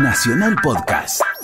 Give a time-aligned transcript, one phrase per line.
[0.00, 1.39] Nacional Podcast.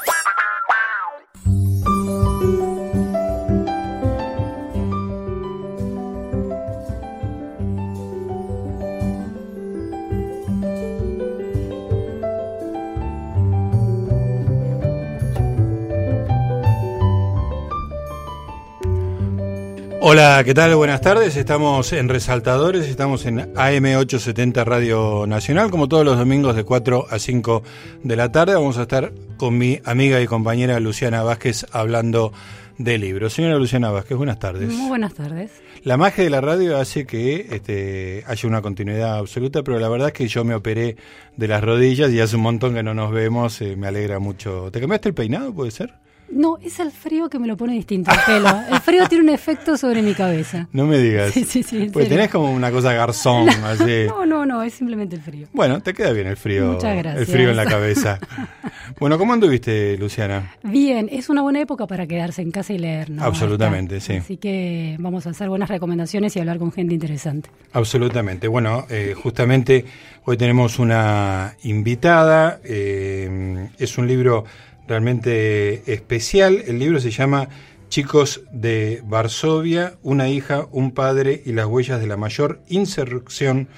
[20.37, 20.77] Hola, ¿qué tal?
[20.77, 21.35] Buenas tardes.
[21.35, 27.19] Estamos en Resaltadores, estamos en AM870 Radio Nacional, como todos los domingos de 4 a
[27.19, 27.63] 5
[28.03, 28.53] de la tarde.
[28.53, 32.35] Vamos a estar con mi amiga y compañera Luciana Vázquez hablando
[32.77, 33.33] de libros.
[33.33, 34.71] Señora Luciana Vázquez, buenas tardes.
[34.71, 35.53] Muy buenas tardes.
[35.85, 40.09] La magia de la radio hace que este, haya una continuidad absoluta, pero la verdad
[40.09, 40.97] es que yo me operé
[41.35, 44.71] de las rodillas y hace un montón que no nos vemos, eh, me alegra mucho.
[44.71, 45.95] ¿Te cambiaste el peinado, puede ser?
[46.29, 48.49] No, es el frío que me lo pone distinto el pelo.
[48.71, 50.69] El frío tiene un efecto sobre mi cabeza.
[50.73, 51.33] No me digas.
[51.33, 51.89] Sí, sí, sí.
[51.93, 54.07] Pues tenés como una cosa garzón, así.
[54.09, 55.47] No, no, no, es simplemente el frío.
[55.53, 56.73] Bueno, te queda bien el frío.
[56.73, 57.21] Muchas gracias.
[57.21, 58.19] El frío en la cabeza.
[59.01, 60.53] bueno, ¿cómo anduviste, Luciana?
[60.65, 63.23] Bien, es una buena época para quedarse en casa y leer, ¿no?
[63.25, 64.15] Absolutamente, sí.
[64.15, 67.51] Así que vamos a hacer buenas recomendaciones y hablar con gente interesante.
[67.73, 68.49] Absolutamente.
[68.49, 69.85] Bueno, eh, justamente
[70.25, 72.61] hoy tenemos una invitada.
[72.65, 74.45] eh, es un libro
[74.89, 76.63] realmente especial.
[76.67, 77.49] El libro se llama
[77.89, 83.69] Chicos de Varsovia, una hija, un padre y las huellas de la mayor insurrección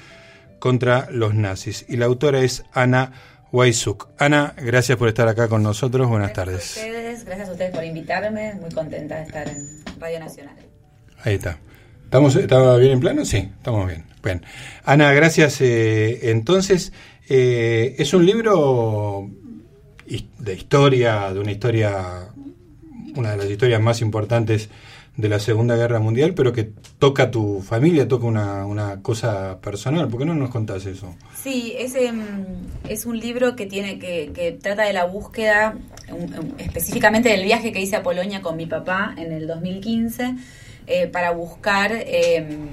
[0.58, 1.84] contra los nazis.
[1.88, 3.12] Y la autora es Ana
[3.52, 4.08] Waisuk.
[4.18, 6.08] Ana, gracias por estar acá con nosotros.
[6.08, 6.76] Buenas Gracias tardes.
[6.76, 8.54] A ustedes, gracias a ustedes por invitarme.
[8.54, 10.56] Muy contenta de estar en Radio Nacional.
[11.22, 11.58] Ahí está.
[12.04, 13.24] ¿Estamos, ¿Estaba bien en plano?
[13.24, 14.04] Sí, estamos bien.
[14.22, 14.42] Bien.
[14.84, 15.60] Ana, gracias.
[15.60, 16.92] eh, entonces,
[17.28, 19.30] eh, es un libro
[20.38, 22.28] de historia, de una historia,
[23.14, 24.68] una de las historias más importantes
[25.18, 26.70] de la Segunda Guerra Mundial, pero que
[27.00, 30.08] toca tu familia, toca una, una cosa personal.
[30.08, 31.12] ¿Por qué no nos contás eso?
[31.34, 32.22] Sí, es, em,
[32.88, 35.76] es un libro que tiene que, que trata de la búsqueda,
[36.58, 40.36] específicamente del viaje que hice a Polonia con mi papá en el 2015,
[40.86, 42.68] eh, para buscar em,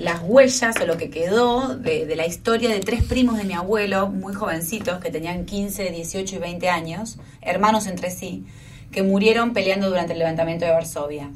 [0.00, 3.52] las huellas o lo que quedó de, de la historia de tres primos de mi
[3.54, 8.44] abuelo, muy jovencitos, que tenían 15, 18 y 20 años, hermanos entre sí,
[8.90, 11.30] que murieron peleando durante el levantamiento de Varsovia.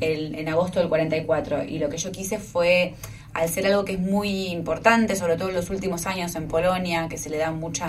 [0.00, 1.64] El- en agosto del 44.
[1.64, 2.94] Y lo que yo quise fue,
[3.34, 7.06] al ser algo que es muy importante, sobre todo en los últimos años en Polonia,
[7.08, 7.88] que se le da mucha,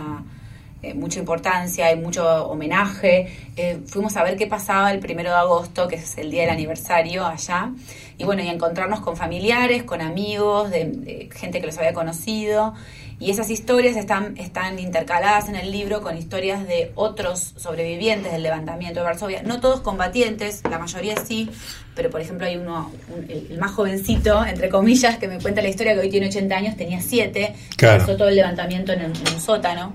[0.82, 5.36] eh, mucha importancia y mucho homenaje, eh, fuimos a ver qué pasaba el primero de
[5.36, 7.72] agosto, que es el día del aniversario allá.
[8.18, 12.74] Y bueno, y encontrarnos con familiares, con amigos, de, de gente que los había conocido.
[13.22, 18.44] Y esas historias están, están intercaladas en el libro con historias de otros sobrevivientes del
[18.44, 19.44] levantamiento de Varsovia.
[19.44, 21.50] No todos combatientes, la mayoría sí,
[21.96, 25.68] pero por ejemplo hay uno, un- el, más jovencito, entre comillas, que me cuenta la
[25.68, 28.00] historia que hoy tiene 80 años, tenía 7, Claro.
[28.06, 29.94] pasó todo el levantamiento en un sótano.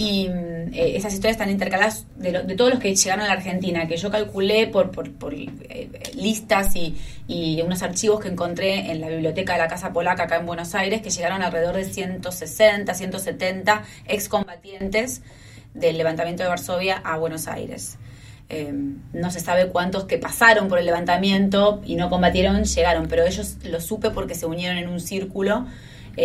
[0.00, 3.32] Y eh, esas historias están intercaladas de, lo- de todos los que llegaron a la
[3.32, 8.92] Argentina, que yo calculé por, por, por, eh, listas y, y unos archivos que encontré
[8.92, 11.84] en la biblioteca de la Casa Polaca acá en Buenos Aires, que llegaron alrededor de
[11.84, 15.22] 160, 170 excombatientes
[15.74, 17.98] del levantamiento de Varsovia a Buenos Aires.
[18.50, 18.72] Eh,
[19.12, 23.56] no se sabe cuántos que pasaron por el levantamiento y no combatieron llegaron, pero ellos
[23.64, 25.66] lo supe porque se unieron en un círculo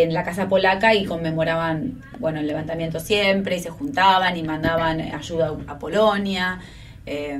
[0.02, 5.00] en la casa polaca y conmemoraban bueno el levantamiento siempre y se juntaban y mandaban
[5.02, 6.60] ayuda a Polonia.
[7.06, 7.38] Eh,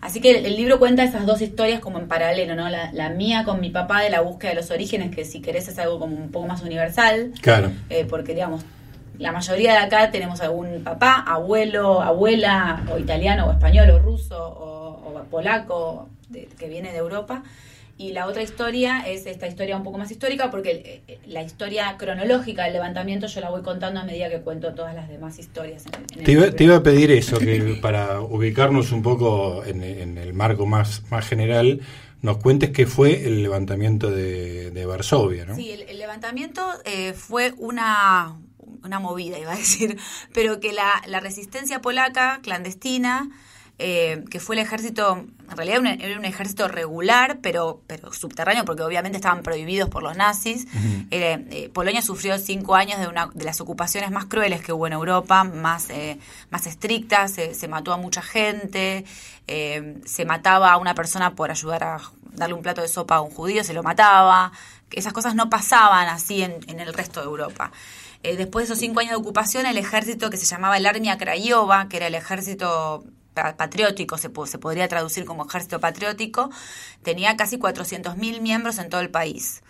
[0.00, 2.68] así que el, el libro cuenta esas dos historias como en paralelo, ¿no?
[2.68, 5.68] La, la mía con mi papá de la búsqueda de los orígenes, que si querés
[5.68, 7.70] es algo como un poco más universal, Claro.
[7.88, 8.62] eh, porque digamos,
[9.18, 14.36] la mayoría de acá tenemos algún papá, abuelo, abuela, o italiano, o español, o ruso,
[14.38, 17.42] o, o polaco, de- que viene de Europa.
[17.98, 21.96] Y la otra historia es esta historia un poco más histórica, porque eh, la historia
[21.96, 25.84] cronológica del levantamiento yo la voy contando a medida que cuento todas las demás historias.
[25.86, 29.82] En, en Te iba, te iba a pedir eso, que para ubicarnos un poco en,
[29.82, 31.80] en el marco más, más general,
[32.22, 35.54] nos cuentes qué fue el levantamiento de, de Varsovia, ¿no?
[35.54, 38.36] Sí, el, el levantamiento eh, fue una,
[38.84, 39.96] una movida, iba a decir,
[40.34, 43.30] pero que la, la resistencia polaca clandestina,
[43.78, 48.64] eh, que fue el ejército, en realidad un- era un ejército regular, pero, pero subterráneo,
[48.64, 50.66] porque obviamente estaban prohibidos por los nazis.
[51.10, 54.86] Era, eh, Polonia sufrió cinco años de una de las ocupaciones más crueles que hubo
[54.86, 56.18] en Europa, más, eh,
[56.50, 59.04] más estrictas, se, mató a mucha gente,
[59.46, 61.98] eh, se mataba a una persona por ayudar a
[62.32, 64.52] darle un plato de sopa a un judío, se lo mataba.
[64.90, 67.72] Esas cosas no pasaban así en, en el resto de Europa.
[68.22, 71.18] Eh, después de esos cinco años de ocupación, el ejército que se llamaba el Armia
[71.18, 73.04] Craiova, que era el ejército
[73.56, 76.50] patriótico, se, po- se podría traducir como ejército patriótico,
[77.02, 79.62] tenía casi 400.000 miembros en todo el país.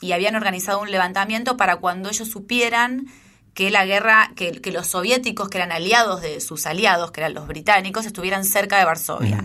[0.00, 3.06] Y habían organizado un levantamiento para cuando ellos supieran
[3.54, 7.34] que la guerra, que, que los soviéticos, que eran aliados de sus aliados, que eran
[7.34, 9.44] los británicos, estuvieran cerca de Varsovia.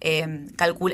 [0.00, 0.48] Eh,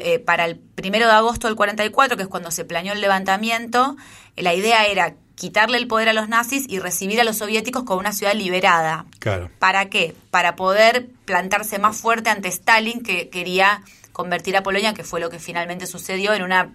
[0.04, 3.96] eh, para el primero de agosto del 44, que es cuando se planeó el levantamiento,
[4.36, 7.84] eh, la idea era quitarle el poder a los nazis y recibir a los soviéticos
[7.84, 9.06] como una ciudad liberada.
[9.18, 9.50] Claro.
[9.58, 10.14] ¿Para qué?
[10.30, 13.82] Para poder plantarse más fuerte ante Stalin, que quería
[14.12, 16.70] convertir a Polonia, que fue lo que finalmente sucedió, en una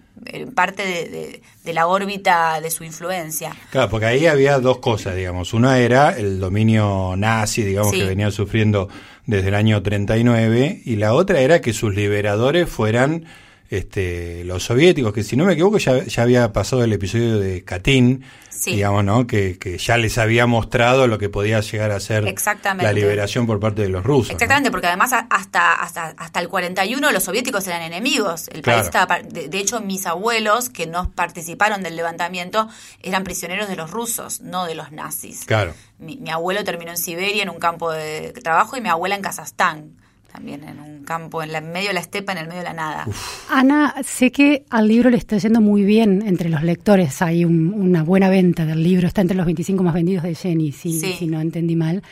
[0.56, 3.56] parte de, la órbita de su influencia.
[3.70, 5.54] Claro, porque ahí había dos cosas, digamos.
[5.54, 8.90] Una era el dominio nazi, digamos, que venía sufriendo
[9.26, 13.26] desde el año 39, y la otra era que sus liberadores fueran
[13.70, 17.64] este, los soviéticos, que si no me equivoco ya, ya había pasado el episodio de
[17.64, 18.24] Katyn,
[18.66, 19.28] digamos, ¿no?
[19.28, 23.60] Que, que, ya les había mostrado lo que podía llegar a ser la liberación por
[23.60, 24.32] parte de los rusos.
[24.32, 28.48] Exactamente, porque además hasta, hasta, hasta el 41 los soviéticos eran enemigos.
[28.50, 32.68] El país estaba, de, hecho, mis abuelos que no participaron del levantamiento
[33.02, 35.46] eran prisioneros de los rusos, no de los nazis.
[35.46, 35.74] Claro.
[36.00, 39.22] Mi, mi abuelo terminó en Siberia en un campo de trabajo y mi abuela en
[39.22, 42.66] Kazajstán también en un campo, en, la, medio de la estepa, en el medio de
[42.66, 43.08] la nada.
[43.50, 48.04] Ana, sé que al libro le está yendo muy bien entre los lectores, hay una
[48.04, 51.76] buena venta del libro, está entre los 25 más vendidos de Jenny, si no entendí
[51.76, 52.04] mal.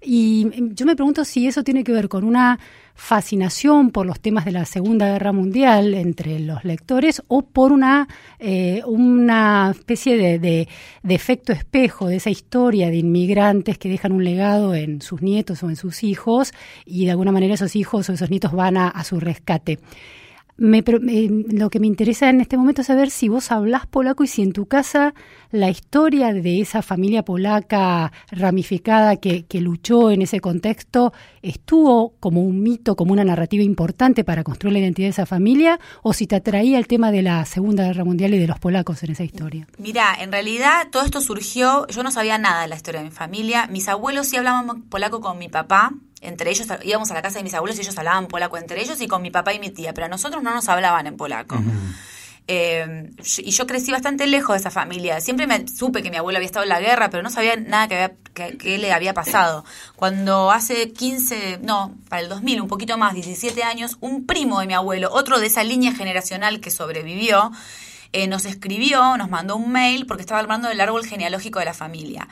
[0.00, 2.58] Y yo me pregunto si eso tiene que ver con una
[2.94, 8.08] fascinación por los temas de la Segunda Guerra Mundial entre los lectores o por una,
[8.38, 14.24] eh, una especie de, de, efecto espejo de esa historia de inmigrantes que dejan un
[14.24, 16.52] legado en sus nietos o en sus hijos
[16.84, 19.78] y de alguna manera esos hijos o esos nietos van a su rescate.
[20.60, 24.26] Me, lo que me interesa en este momento es saber si vos hablás polaco y
[24.26, 25.14] si en tu casa
[25.52, 31.12] la historia de esa familia polaca ramificada que, que, luchó en ese contexto
[31.42, 35.78] estuvo como un mito, como una narrativa importante para construir la identidad de esa familia,
[36.02, 39.02] o si te atraía el tema de la Segunda Guerra Mundial y de los polacos
[39.04, 39.68] en esa historia.
[39.78, 43.14] Mira, en realidad todo esto surgió, yo no sabía nada de la historia de mi
[43.14, 47.38] familia, mis abuelos sí hablaban polaco con mi papá, entre ellos íbamos a la casa
[47.38, 49.70] de mis abuelos y ellos hablaban polaco entre ellos y con mi papá y mi
[49.70, 51.56] tía, pero a nosotros no nos hablaban en polaco.
[52.50, 55.20] Eh, y yo crecí bastante lejos de esa familia.
[55.20, 57.88] Siempre me supe que mi abuelo había estado en la guerra, pero no sabía nada
[57.88, 59.66] que, que, le había pasado.
[59.96, 64.66] Cuando hace 15, no, para el 2000, un poquito más, 17 años, un primo de
[64.66, 67.52] mi abuelo, otro de esa línea generacional que sobrevivió,
[68.14, 71.74] eh, nos escribió, nos mandó un mail porque estaba hablando del árbol genealógico de la
[71.74, 72.28] familia.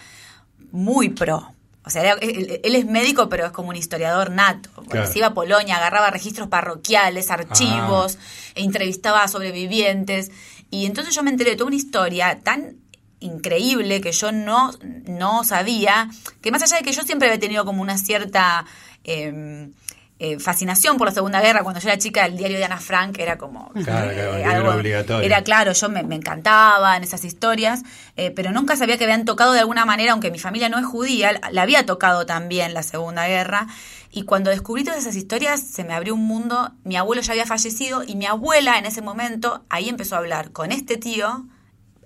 [0.73, 1.53] Muy pro,
[1.87, 4.71] o sea, él, es médico, pero es como un historiador nato.
[5.09, 8.19] se iba a Polonia, agarraba registros parroquiales, archivos,
[8.57, 10.33] e entrevistaba a sobrevivientes.
[10.69, 12.79] Y entonces yo me enteré de toda una historia tan
[13.21, 14.73] increíble que yo no,
[15.07, 16.11] no sabía,
[16.43, 18.67] que más allá de que yo siempre había tenido como una cierta...
[19.05, 19.73] Em,
[20.19, 21.63] eh, fascinación por la Segunda Guerra.
[21.63, 25.27] Cuando yo era chica, el diario de Ana Frank era como eh, algo obligatorio.
[25.27, 27.83] Era claro, yo me, encantaba en esas historias,
[28.17, 30.87] eh, pero nunca sabía que habían tocado de alguna manera, aunque mi familia no es
[30.87, 33.67] judía, la había tocado también la Segunda Guerra.
[34.11, 36.73] Y cuando descubrí todas esas historias, se me abrió un mundo.
[36.85, 40.51] Mi abuelo ya había fallecido y mi abuela en ese momento ahí empezó a hablar
[40.53, 41.45] con este tío,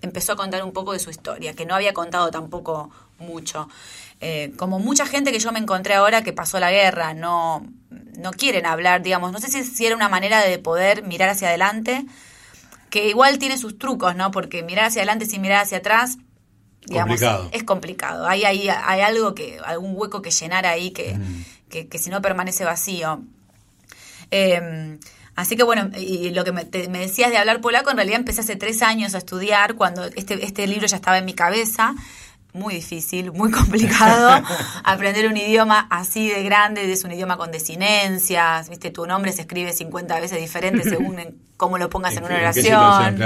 [0.02, 2.90] empezó a contar un poco de su historia, que no había contado tampoco
[3.20, 3.68] mucho.
[4.20, 7.66] Eh, como mucha gente que yo me encontré ahora que pasó la guerra, no,
[8.18, 11.48] no quieren hablar, digamos, no sé si, si era una manera de poder mirar hacia
[11.48, 12.04] adelante,
[12.90, 14.30] que igual tiene sus trucos, ¿no?
[14.30, 16.18] Porque mirar hacia adelante sin mirar hacia atrás,
[16.84, 17.20] digamos,
[17.52, 18.26] es complicado.
[18.26, 21.16] Hay, hay, hay algo que, algún hueco que llenar ahí que,
[21.70, 23.22] que, que si no permanece vacío.
[24.30, 24.98] Eh,
[25.40, 28.42] Así que bueno, y lo que me, me, decías de hablar polaco, en realidad empecé
[28.42, 31.94] hace tres años a estudiar cuando este, este libro ya estaba en mi cabeza
[32.52, 34.42] muy difícil, muy complicado
[34.84, 39.42] aprender un idioma así de grande, es un idioma con desinencias, viste, tu nombre se
[39.42, 41.18] escribe 50 veces diferente según
[41.56, 43.18] cómo lo pongas en, una oración.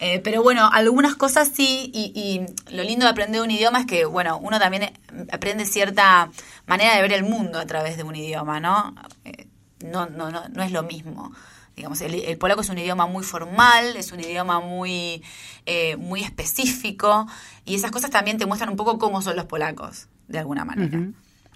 [0.00, 4.04] Eh, pero bueno, algunas cosas sí, y, lo lindo de aprender un idioma es que,
[4.04, 4.92] bueno, uno también
[5.32, 6.30] aprende cierta
[6.66, 8.94] manera de ver el mundo a través de un idioma, ¿no?
[9.24, 9.46] Eh,
[9.84, 11.32] no, no, no, no es lo mismo.
[11.80, 15.22] Digamos, el, polaco es un idioma muy formal, es un idioma muy,
[15.64, 17.26] eh, muy específico
[17.64, 21.10] y esas cosas también te muestran un poco cómo son los polacos, de alguna manera.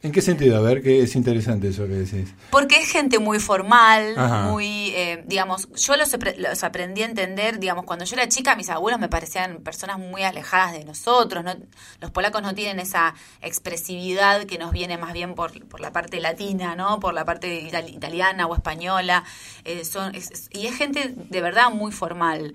[0.04, 0.58] ¿En qué sentido?
[0.58, 2.34] A ver, que es interesante eso que decís.
[2.50, 4.14] Porque es gente muy formal,
[4.50, 8.68] muy, eh, digamos, yo los, los, aprendí a entender, digamos, cuando yo era chica, mis
[8.68, 11.42] abuelos me parecían personas muy alejadas de nosotros.
[11.42, 11.54] ¿no?
[12.02, 16.20] Los polacos no tienen esa expresividad que nos viene más bien por, por la parte
[16.20, 17.00] latina, ¿no?
[17.00, 19.24] Por la parte italiana o española.
[19.64, 20.12] Eh, son,
[20.50, 22.54] y es gente de verdad muy formal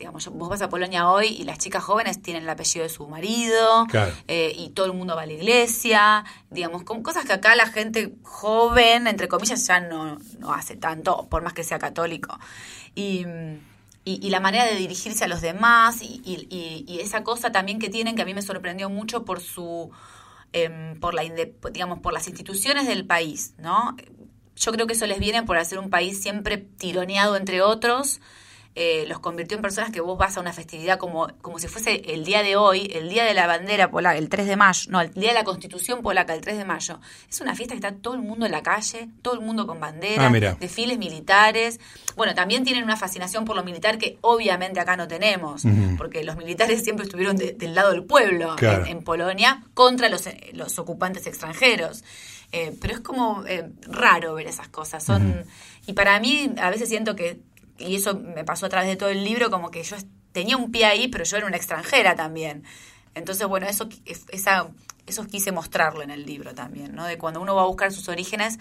[0.00, 3.06] digamos, vos vas a Polonia hoy y las chicas jóvenes tienen el apellido de su
[3.06, 3.86] marido
[4.28, 7.66] eh, y todo el mundo va a la iglesia, digamos, con cosas que acá la
[7.66, 12.38] gente joven, entre comillas, ya no, no hace tanto, por más que sea católico.
[12.94, 13.26] Y,
[14.06, 18.16] y, la manera de dirigirse a los demás y, y, esa cosa también que tienen
[18.16, 19.90] que a mí me sorprendió mucho por su
[20.52, 23.96] em, por la digamos por las instituciones del país no
[24.56, 28.20] yo creo que eso les viene por hacer un país siempre tironeado entre otros
[28.76, 32.02] eh, los convirtió en personas que vos vas a una festividad como, como si fuese
[32.14, 35.00] el día de hoy, el día de la bandera polaca, el 3 de mayo, no,
[35.00, 37.00] el día de la constitución polaca, el 3 de mayo.
[37.28, 39.80] Es una fiesta que está todo el mundo en la calle, todo el mundo con
[39.80, 41.80] bandera, ah, desfiles militares.
[42.14, 45.64] Bueno, también tienen una fascinación por lo militar que obviamente acá no tenemos,
[45.98, 51.26] porque los militares siempre estuvieron del lado del pueblo en, Polonia contra los, los ocupantes
[51.26, 52.04] extranjeros.
[52.52, 55.04] Eh, pero es como eh, raro ver esas cosas.
[55.04, 55.44] Son,
[55.86, 57.40] Y para mí, a veces siento que
[57.80, 59.96] y eso me pasó a través de todo el libro, como que yo
[60.32, 62.64] tenía un pie ahí, pero yo era una extranjera también.
[63.14, 64.70] Entonces, bueno, eso, esa,
[65.06, 67.04] eso quise mostrarlo en el libro también, ¿no?
[67.04, 68.58] De cuando uno va a buscar sus orígenes,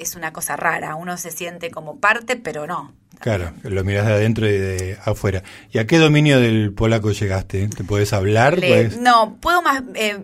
[0.00, 2.92] es una cosa rara, uno se siente como parte, pero no.
[3.20, 5.42] Claro, lo miras de adentro y de afuera.
[5.70, 7.68] ¿Y a qué dominio del polaco llegaste?
[7.68, 8.58] ¿Te puedes hablar?
[8.98, 10.18] No, puedo más eh,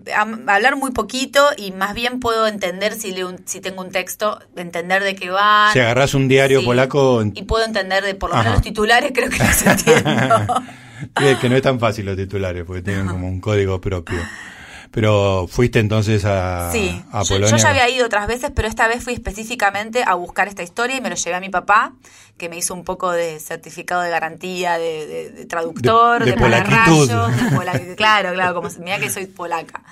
[0.46, 3.14] hablar muy poquito y más bien puedo entender si,
[3.44, 5.68] si tengo un texto, entender de qué va.
[5.74, 7.22] Si agarras un diario polaco...
[7.34, 10.64] Y puedo entender de por lo menos los titulares, creo que los entiendo.
[11.40, 14.20] que no es tan fácil los titulares, porque tienen como un código propio.
[14.96, 17.04] Pero fuiste entonces a, sí.
[17.12, 17.50] a Polonia.
[17.50, 20.96] Yo, ya había ido otras veces, pero esta vez fui específicamente a buscar esta historia
[20.96, 21.92] y me lo llevé a mi papá,
[22.38, 28.32] que me hizo un poco de certificado de garantía, de, traductor, de, de, de claro,
[28.32, 29.82] claro, como mira que soy polaca.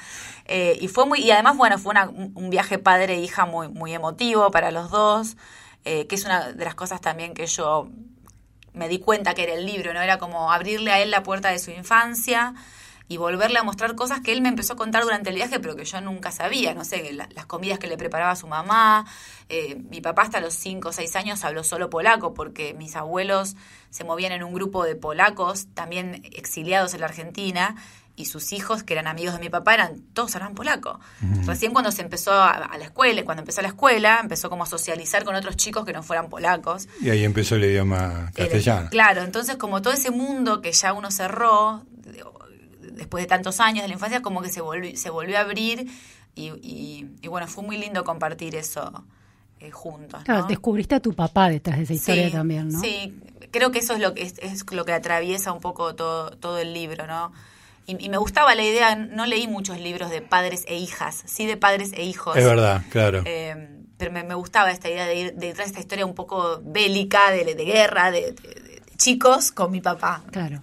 [0.47, 1.93] Eh, y fue muy, y además, bueno, fue
[2.35, 5.37] un viaje padre e hija muy, muy emotivo para los dos,
[5.85, 7.91] eh, que es una de las cosas también que yo
[8.73, 10.01] me di cuenta que era el libro, ¿no?
[10.01, 12.55] Era como abrirle a él la puerta de su infancia
[13.07, 15.77] y volverle a mostrar cosas que él me empezó a contar durante el viaje, pero
[15.77, 19.07] que yo nunca sabía, no sé, las comidas que le preparaba su mamá.
[19.49, 23.57] Eh, mi papá hasta los 5 o 6 años habló solo polaco, porque mis abuelos
[23.91, 27.77] se movían en un grupo de polacos, también exiliados en la Argentina,
[28.17, 31.01] y sus hijos, que eran amigos de mi papá, eran todos hablaban polaco.
[31.47, 35.25] Recién cuando se empezó a, la escuela, cuando empezó la escuela, empezó como a socializar
[35.25, 36.89] con otros chicos que no fueran polacos.
[37.01, 38.89] Y ahí empezó el idioma castellano.
[38.91, 41.85] claro, entonces como todo ese mundo que ya uno cerró,
[42.95, 45.89] después de tantos años de la infancia, como que se volvió, se volvió a abrir
[46.35, 49.05] y, bueno, fue muy lindo compartir eso
[49.61, 50.25] eh, juntos.
[50.25, 52.81] Claro, descubriste a tu papá detrás de esa historia también, ¿no?
[52.81, 53.17] Sí,
[53.51, 56.75] creo que eso es lo que, es, lo que atraviesa un poco todo, todo el
[56.75, 57.33] libro, ¿no?
[57.87, 61.59] Y, me gustaba la idea, no leí muchos libros de padres e hijas, sí de
[61.59, 62.35] padres e hijos.
[62.37, 63.23] Es verdad, claro.
[63.27, 67.31] Eh, pero me, gustaba esta idea de ir detrás de esta historia un poco bélica,
[67.31, 70.23] de, guerra, de, de, chicos con mi papá.
[70.31, 70.63] Claro.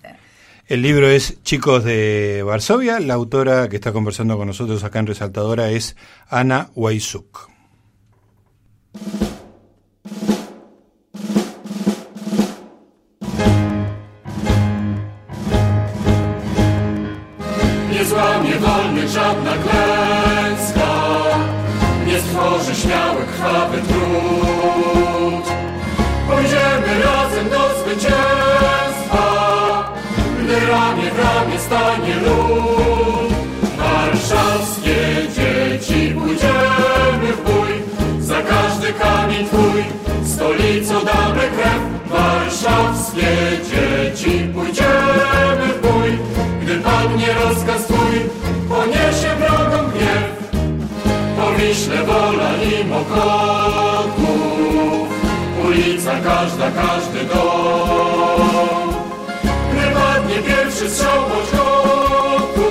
[0.72, 3.02] El libro es Chicos de Varsovia.
[3.02, 5.98] La autora que está conversando con nosotros acá en Resaltadora es
[6.30, 7.50] Ana Waisuk.
[26.32, 28.51] Pójdziemy razem do
[30.60, 33.34] ramię w ramię stanie lud.
[33.78, 34.98] Warszawskie
[35.36, 37.70] dzieci, pójdziemy w bój,
[38.20, 39.84] za każdy kamień twój,
[40.26, 41.82] stolicą damy krew.
[42.10, 43.32] Warszawskie
[43.70, 46.20] dzieci, pójdziemy w bój,
[46.62, 48.20] gdy padnie rozkaz twój,
[48.70, 50.42] poniesie wrogom gniew.
[51.38, 54.28] Po Wiśle wola i Mokotów,
[55.66, 58.81] ulica każda, każdy dom
[60.32, 62.62] nie pierwszy strzał choć gotów,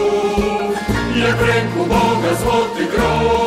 [1.17, 3.40] jak w ręku Boga złoty grom.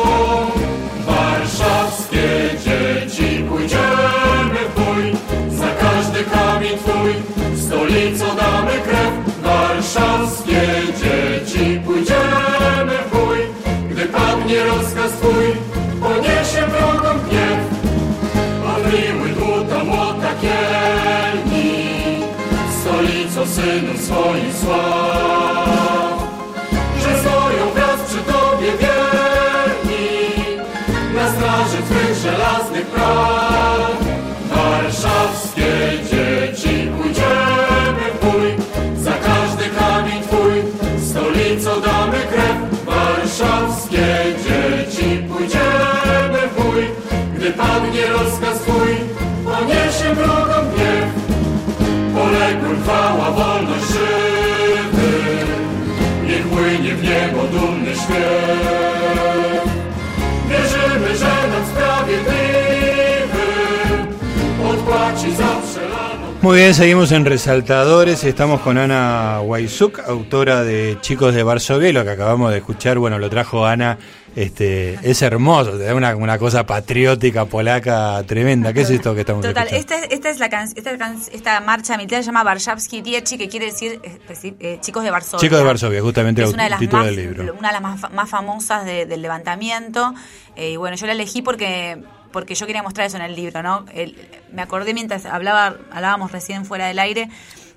[66.42, 68.22] Muy bien, seguimos en Resaltadores.
[68.22, 71.90] Estamos con Ana Waisuk, autora de Chicos de Varsovia.
[71.92, 73.98] Lo que acabamos de escuchar, bueno, lo trajo Ana.
[74.36, 78.72] Este, es hermoso, te da una, una cosa patriótica polaca tremenda.
[78.72, 81.96] ¿Qué es esto que estamos Total, esta, esta es la can, esta, can- esta marcha
[81.96, 84.18] militar se llama Varshavsky Diechi, que quiere decir eh,
[84.60, 85.40] eh, Chicos de Varsovia.
[85.40, 87.54] Chicos de Varsovia, justamente es una de las título más, del libro.
[87.58, 90.14] Una de las más, fa- más famosas de- del levantamiento.
[90.56, 93.62] Eh, y bueno, yo la elegí porque porque yo quería mostrar eso en el libro,
[93.62, 93.84] ¿no?
[93.94, 94.16] El-
[94.52, 97.28] me acordé mientras hablaba hablábamos recién fuera del aire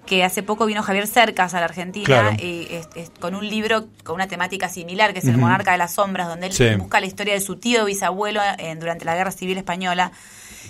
[0.07, 2.31] que hace poco vino Javier Cercas a la Argentina Claro.
[2.39, 5.77] y es- es con un libro con una temática similar que es El monarca de
[5.77, 6.73] las sombras, donde él Sí.
[6.77, 10.11] busca la historia de su tío bisabuelo en- durante la Guerra Civil Española.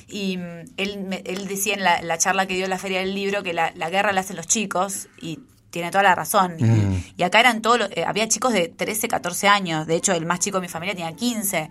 [0.09, 0.41] Y mm,
[0.77, 3.53] él, él decía en la, la charla que dio en la Feria del Libro que
[3.53, 5.39] la, la guerra la hacen los chicos y
[5.69, 6.55] tiene toda la razón.
[6.57, 7.03] Y- Mm.
[7.17, 9.85] Y, acá eran todos, los- eh, había chicos de 13, 14 años.
[9.85, 11.69] De hecho, el más chico de mi familia tenía 15.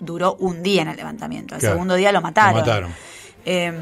[0.00, 1.54] Duró un día en el levantamiento.
[1.54, 1.74] El Claro.
[1.74, 2.54] segundo día lo mataron.
[2.54, 2.94] Lo mataron.
[3.44, 3.72] Eh,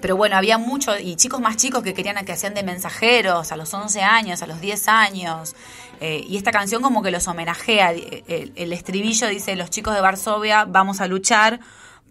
[0.00, 3.56] pero bueno, había muchos, y chicos más chicos que querían que hacían de mensajeros a
[3.56, 5.54] los 11 años, a los 10 años.
[6.00, 7.92] Eh, y esta canción como que los homenajea.
[7.94, 11.60] Eh, El, el estribillo dice, los chicos de Varsovia vamos a luchar,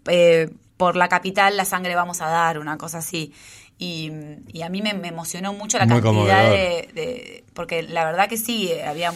[0.08, 3.32] eh, por la capital la sangre vamos a dar, una cosa así.
[3.77, 4.12] Y,
[4.54, 8.27] y a mí me, me emocionó mucho la Muy cantidad de, de- Porque la verdad
[8.30, 9.13] que sí, eh, había...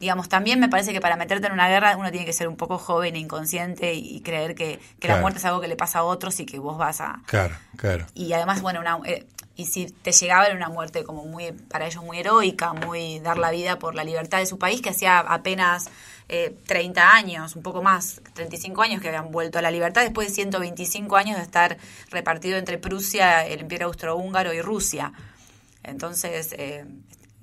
[0.00, 2.56] digamos, también me parece que para meterte en una guerra uno tiene que ser un
[2.56, 6.00] poco joven e inconsciente y, creer que, que la muerte es algo que le pasa
[6.00, 7.20] a otros y que vos vas a...
[7.26, 8.06] Claro, claro.
[8.14, 9.26] Y además, bueno, una, eh,
[9.58, 13.38] y si te llegaba era una muerte como muy, para ellos muy heroica, muy dar
[13.38, 15.90] la vida por la libertad de su país, que hacía apenas
[16.28, 20.28] eh, 30 años, un poco más, 35 años que habían vuelto a la libertad, después
[20.28, 21.76] de 125 años de estar
[22.10, 25.12] repartido entre Prusia, el Imperio Austrohúngaro y Rusia.
[25.82, 26.84] Entonces, eh,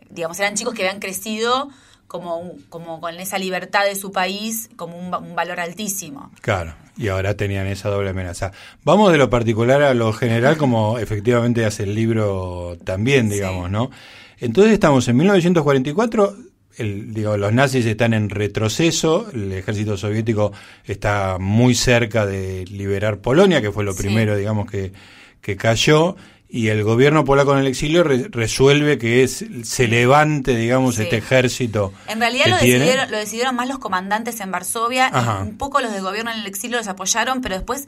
[0.10, 1.70] digamos, eran chicos que habían crecido
[2.08, 6.32] como, un- como con esa libertad de su país como un, va- un valor altísimo.
[6.42, 8.52] Claro, y ahora tenían esa doble amenaza.
[8.84, 13.90] Vamos de lo particular a lo general, como efectivamente hace el libro también, digamos, ¿no?
[14.40, 16.36] Entonces estamos en 1944,
[16.78, 20.52] el, digo, los nazis están en retroceso, el ejército soviético
[20.84, 24.04] está muy cerca de liberar Polonia, que fue lo Sí.
[24.04, 24.92] primero, digamos, que,
[25.42, 26.18] que cayó,
[26.56, 31.02] y el gobierno polaco en el exilio re- resuelve que es, se levante, digamos, Sí.
[31.04, 31.92] este ejército.
[32.08, 35.92] En realidad lo decidieron, lo decidieron más los comandantes en Varsovia, y un poco los
[35.92, 37.88] del gobierno en el exilio los apoyaron, pero después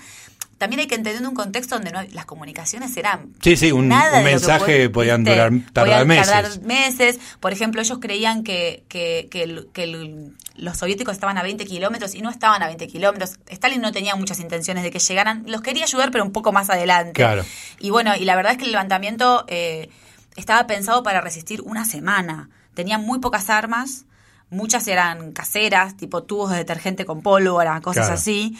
[0.58, 4.89] también hay que entender un contexto donde no, las comunicaciones eran Sí, sí, un, mensaje
[4.89, 6.28] podían durar, tardar podían meses.
[6.32, 7.20] tardar meses.
[7.39, 11.65] Por ejemplo, ellos creían que, que, que, el- que el- los soviéticos estaban a 20
[11.65, 13.38] kilómetros y no estaban a 20 kilómetros.
[13.48, 15.43] Stalin no tenía muchas intenciones de que llegaran.
[15.46, 17.13] Los quería ayudar, pero un poco más adelante.
[17.13, 17.46] Claro.
[17.80, 19.89] Y bueno, y la verdad es que el levantamiento eh,
[20.36, 22.50] estaba pensado para resistir una semana.
[22.74, 24.06] Tenían muy pocas armas,
[24.50, 28.13] muchas eran caseras, tipo tubos de detergente con pólvora, cosas Claro.
[28.20, 28.58] así,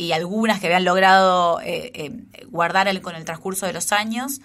[0.00, 2.10] y algunas que habían logrado eh, eh,
[2.48, 4.40] guardar el- con el transcurso de los años.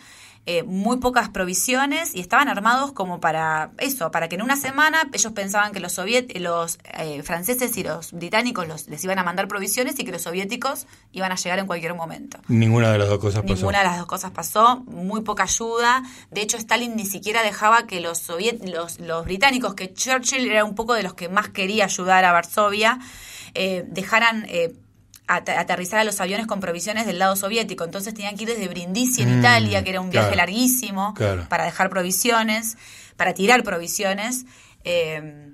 [0.48, 5.10] eh, muy pocas provisiones y estaban armados como para eso, para que en una semana
[5.12, 9.24] ellos pensaban que los soviet los eh, franceses y los británicos los, les iban a
[9.24, 12.38] mandar provisiones y que los soviéticos iban a llegar en cualquier momento.
[12.48, 13.56] Ninguna de las dos cosas pasó.
[13.56, 16.04] Ninguna de las dos cosas pasó, muy poca ayuda.
[16.30, 20.63] De hecho, Stalin ni siquiera dejaba que los, soviet los, los británicos, que Churchill era
[20.63, 23.00] un poco de los que más quería ayudar a Varsovia,
[23.56, 24.46] eh, dejaran
[25.27, 27.83] aterrizar a los aviones con provisiones del lado soviético.
[27.83, 30.38] Entonces tenían que ir desde Brindisi en Mm, Italia, que era un viaje claro.
[30.38, 31.45] larguísimo, Claro.
[31.49, 32.77] para dejar provisiones,
[33.17, 34.45] para tirar provisiones.
[34.83, 35.51] eh,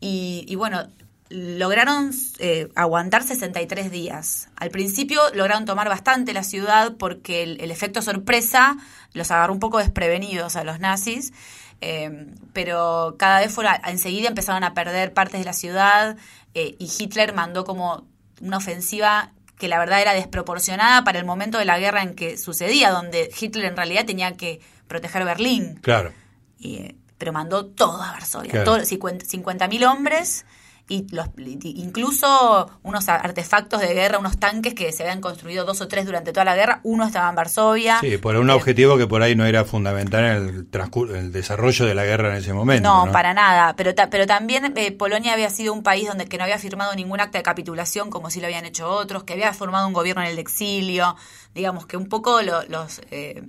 [0.00, 0.88] y, y bueno,
[1.28, 4.48] lograron eh, aguantar 63 días.
[4.56, 8.76] Al principio lograron tomar bastante la ciudad porque el, el efecto sorpresa
[9.14, 11.32] los agarró un poco desprevenidos a los nazis.
[11.80, 16.16] eh, pero cada vez fuera, enseguida empezaron a perder partes de la ciudad
[16.54, 18.06] eh, y Hitler mandó como
[18.40, 22.36] una ofensiva que la verdad era desproporcionada para el momento de la guerra en que
[22.36, 25.78] sucedía, donde Hitler en realidad tenía que proteger Berlín.
[25.82, 26.12] Claro.
[26.58, 28.64] Y, eh, pero mandó todo a Varsovia, Claro.
[28.64, 30.44] todos 50.000 hombres
[30.94, 31.28] y los,
[31.82, 36.32] incluso unos artefactos de guerra, unos tanques que se habían construido dos o tres durante
[36.32, 37.98] toda la guerra, uno estaba en Varsovia.
[38.00, 41.32] Sí, por un Eh, objetivo que por ahí no era fundamental en el, transcur- el
[41.32, 42.88] desarrollo de la guerra en ese momento.
[42.88, 43.74] No, No, para nada.
[43.76, 46.94] Pero, ta- pero también eh, Polonia había sido un país donde que no había firmado
[46.94, 50.22] ningún acta de capitulación como sí lo habían hecho otros, que había formado un gobierno
[50.22, 51.16] en el exilio,
[51.54, 53.42] digamos que un poco lo- los eh,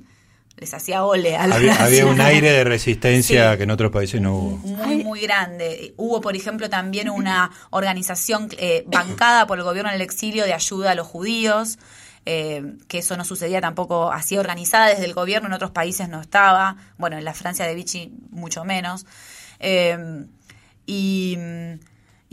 [0.63, 3.57] les hacía ole a la Había, había un aire de resistencia Sí.
[3.57, 4.57] que en otros países no hubo.
[4.57, 5.93] muy, muy grande.
[5.97, 10.53] Hubo, por ejemplo, también una organización eh, bancada por el gobierno en el exilio de
[10.53, 11.77] ayuda a los judíos,
[12.25, 16.21] eh, que eso no sucedía tampoco así organizada desde el gobierno, en otros países no
[16.21, 19.05] estaba, bueno, en la Francia de Vichy mucho menos.
[19.59, 19.97] Eh,
[20.85, 21.37] y,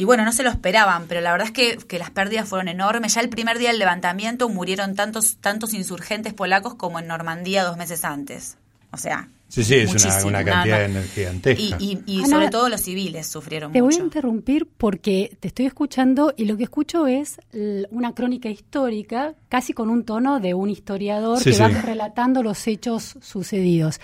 [0.01, 2.69] y bueno, no se lo esperaban, pero la verdad es que, que, las pérdidas fueron
[2.69, 3.13] enormes.
[3.13, 7.77] Ya el primer día del levantamiento murieron tantos, tantos insurgentes polacos como en Normandía dos
[7.77, 8.57] meses antes.
[8.93, 11.77] O sea, Sí, sí, es una, una, cantidad gigantesca.
[11.81, 13.91] Y, y, sobre todo los civiles sufrieron te mucho.
[13.91, 17.41] Te voy a interrumpir porque te estoy escuchando y lo que escucho es
[17.91, 23.17] una crónica histórica, casi con un tono de un historiador que va relatando los hechos
[23.21, 24.01] sucedidos.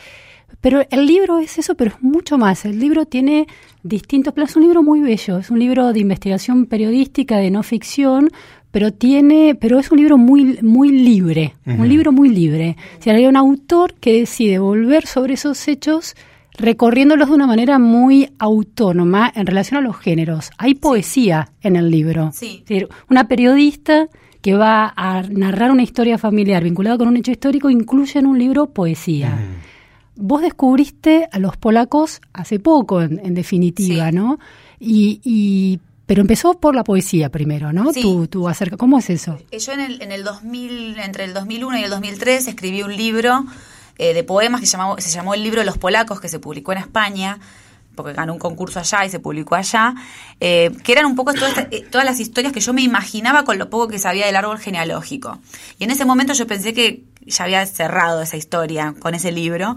[0.60, 2.64] Pero el libro es eso, pero es mucho más.
[2.64, 3.46] El libro tiene
[3.82, 4.50] distintos planos.
[4.50, 5.38] Es un libro muy bello.
[5.38, 8.30] Es un libro de investigación periodística, de no ficción,
[8.70, 11.54] pero tiene, pero es un libro muy, muy libre.
[11.66, 12.76] Un libro muy libre.
[12.98, 16.14] O sea, hay un autor que decide volver sobre esos hechos
[16.58, 20.50] recorriéndolos de una manera muy autónoma en relación a los géneros.
[20.58, 22.30] Hay poesía en el libro.
[22.32, 22.58] Sí.
[22.62, 24.08] Es decir, una periodista
[24.40, 28.38] que va a narrar una historia familiar vinculada con un hecho histórico incluye en un
[28.38, 29.36] libro poesía.
[30.16, 34.38] Vos descubriste a los polacos hace poco, en, definitiva, ¿no?
[34.80, 37.92] Y, pero empezó por la poesía primero, ¿no?
[37.92, 38.02] Sí.
[38.30, 39.38] Tu, acerca, ¿Cómo es eso?
[39.50, 42.96] Eh, yo en el, en el 2000, entre el 2001 y el 2003 escribí un
[42.96, 43.44] libro
[43.98, 46.38] eh, de poemas que se llamó, se llamó El libro de los polacos, que se
[46.38, 47.38] publicó en España
[47.96, 49.94] porque ganó un concurso allá y se publicó allá,
[50.38, 51.54] eh, que eran un poco todas,
[51.90, 55.38] todas las historias que yo me imaginaba con lo poco que sabía del árbol genealógico.
[55.78, 59.76] Y en ese momento yo pensé que ya había cerrado esa historia con ese libro.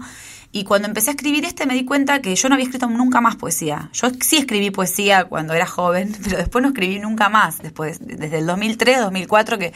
[0.52, 3.20] Y cuando empecé a escribir este me di cuenta que yo no había escrito nunca
[3.20, 3.90] más poesía.
[3.92, 8.38] Yo sí escribí poesía cuando era joven, pero después no escribí nunca más, después, desde
[8.38, 9.58] el 2003, 2004.
[9.58, 9.72] Que...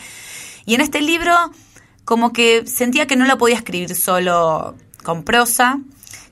[0.67, 1.33] Y en este libro
[2.05, 5.79] como que sentía que no lo podía escribir solo con prosa,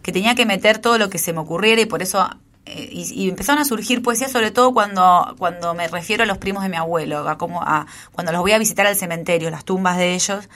[0.03, 2.29] que tenía que meter todo lo que se me ocurriera y por eso
[2.67, 6.63] eh, y, empezaron a surgir poesía sobre todo cuando cuando me refiero a los primos
[6.63, 9.97] de mi abuelo, a como a cuando los voy a visitar al cementerio, las tumbas
[9.97, 10.49] de ellos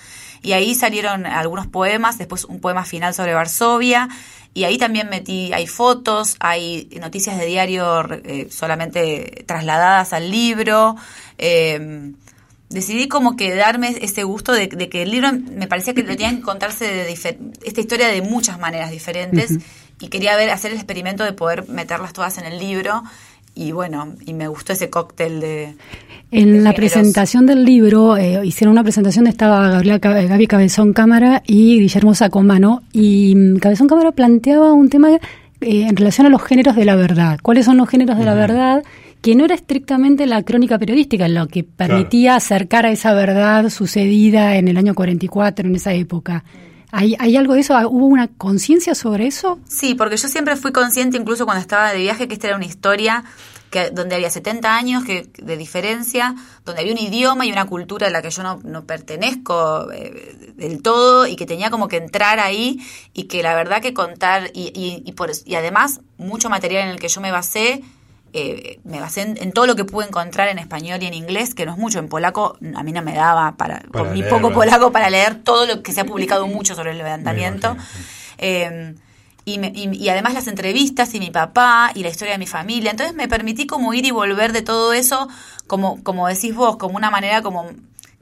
[0.43, 4.09] y ahí salieron algunos poemas, después un poema final sobre Varsovia.
[4.55, 10.97] Y ahí también metí hay fotos, hay noticias de diario eh, solamente trasladadas al libro.
[11.37, 12.13] Eh,
[12.71, 16.41] decidí como que darme ese gusto de, que el libro me parecía que tenía que
[16.41, 19.59] contarse de esta historia de muchas maneras diferentes.
[20.01, 23.03] Y quería ver hacer el experimento de poder meterlas todas en el libro
[23.57, 25.75] y bueno, y me gustó ese cóctel de...
[26.31, 31.43] En la presentación del libro, eh, hicieron una presentación de estaba Gabriela, Gaby Cabezón Cámara
[31.47, 35.19] y Guillermo Sacomano, y mm, Cabezón Cámara planteaba un tema eh,
[35.61, 37.39] en relación a los géneros de la verdad.
[37.43, 38.85] ¿Cuáles son los géneros de la verdad?
[39.23, 44.57] que no era estrictamente la crónica periodística lo que permitía acercar a esa verdad sucedida
[44.57, 46.45] en el año 44, en esa época.
[46.93, 47.77] ¿Hay, ¿Hay algo de eso?
[47.89, 49.59] ¿Hubo una conciencia sobre eso?
[49.69, 52.67] Sí, porque yo siempre fui consciente, incluso cuando estaba de viaje, que esta era una
[52.67, 53.25] historia
[53.71, 58.07] que, donde había 70 años que, de diferencia, donde había un idioma y una cultura
[58.07, 61.97] a la que yo no, no pertenezco eh, del todo y que tenía como que
[61.97, 62.81] entrar ahí
[63.13, 66.91] y que la verdad que contar y, y, y, por, y además mucho material en
[66.91, 67.83] el que yo me basé
[68.33, 71.65] eh, me basé en, todo lo que pude encontrar en español y en inglés, que
[71.65, 71.99] no es mucho.
[71.99, 75.67] En polaco a mí no me daba, para, con mi poco polaco, para leer todo
[75.67, 77.77] lo que se ha publicado mucho sobre el levantamiento.
[78.39, 78.95] Eh,
[79.47, 82.91] y, y, además las entrevistas y mi papá y la historia de mi familia.
[82.91, 85.29] Entonces me permití como ir y volver de todo eso,
[85.69, 87.71] como, como decís vos, como una manera como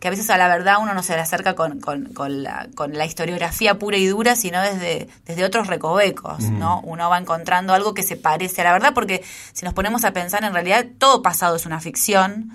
[0.00, 2.68] que a veces a la verdad uno no se le acerca con, con, con, la,
[2.74, 6.80] con la historiografía pura y dura, sino desde, desde otros recovecos, ¿no?
[6.82, 10.12] Uno va encontrando algo que se parece a la verdad, porque si nos ponemos a
[10.12, 12.50] pensar, en realidad todo pasado es una ficción.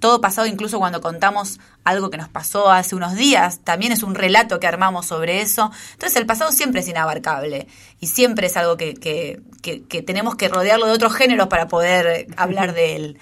[0.00, 4.14] Todo pasado, incluso cuando contamos algo que nos pasó hace unos días, también es un
[4.14, 5.70] relato que armamos sobre eso.
[5.92, 7.68] Entonces el pasado siempre es inabarcable
[8.00, 12.26] y siempre es algo que, que, que, tenemos que rodearlo de otros géneros para poder
[12.36, 13.18] hablar de él.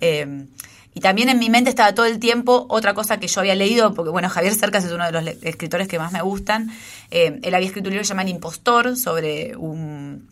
[0.00, 0.46] Eh,
[0.94, 3.94] y también en mi mente estaba todo el tiempo otra cosa que yo había leído,
[3.94, 6.70] porque bueno, Javier Cercas es uno de los escritores que más me gustan.
[7.10, 10.28] Eh, él había escrito un libro que se llama El Impostor, sobre un,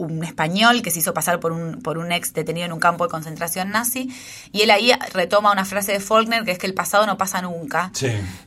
[0.00, 3.04] un español que se hizo pasar por un, por un ex detenido en un campo
[3.04, 4.10] de concentración nazi.
[4.52, 7.42] Y él ahí retoma una frase de Faulkner que es que el pasado no pasa
[7.42, 7.92] nunca.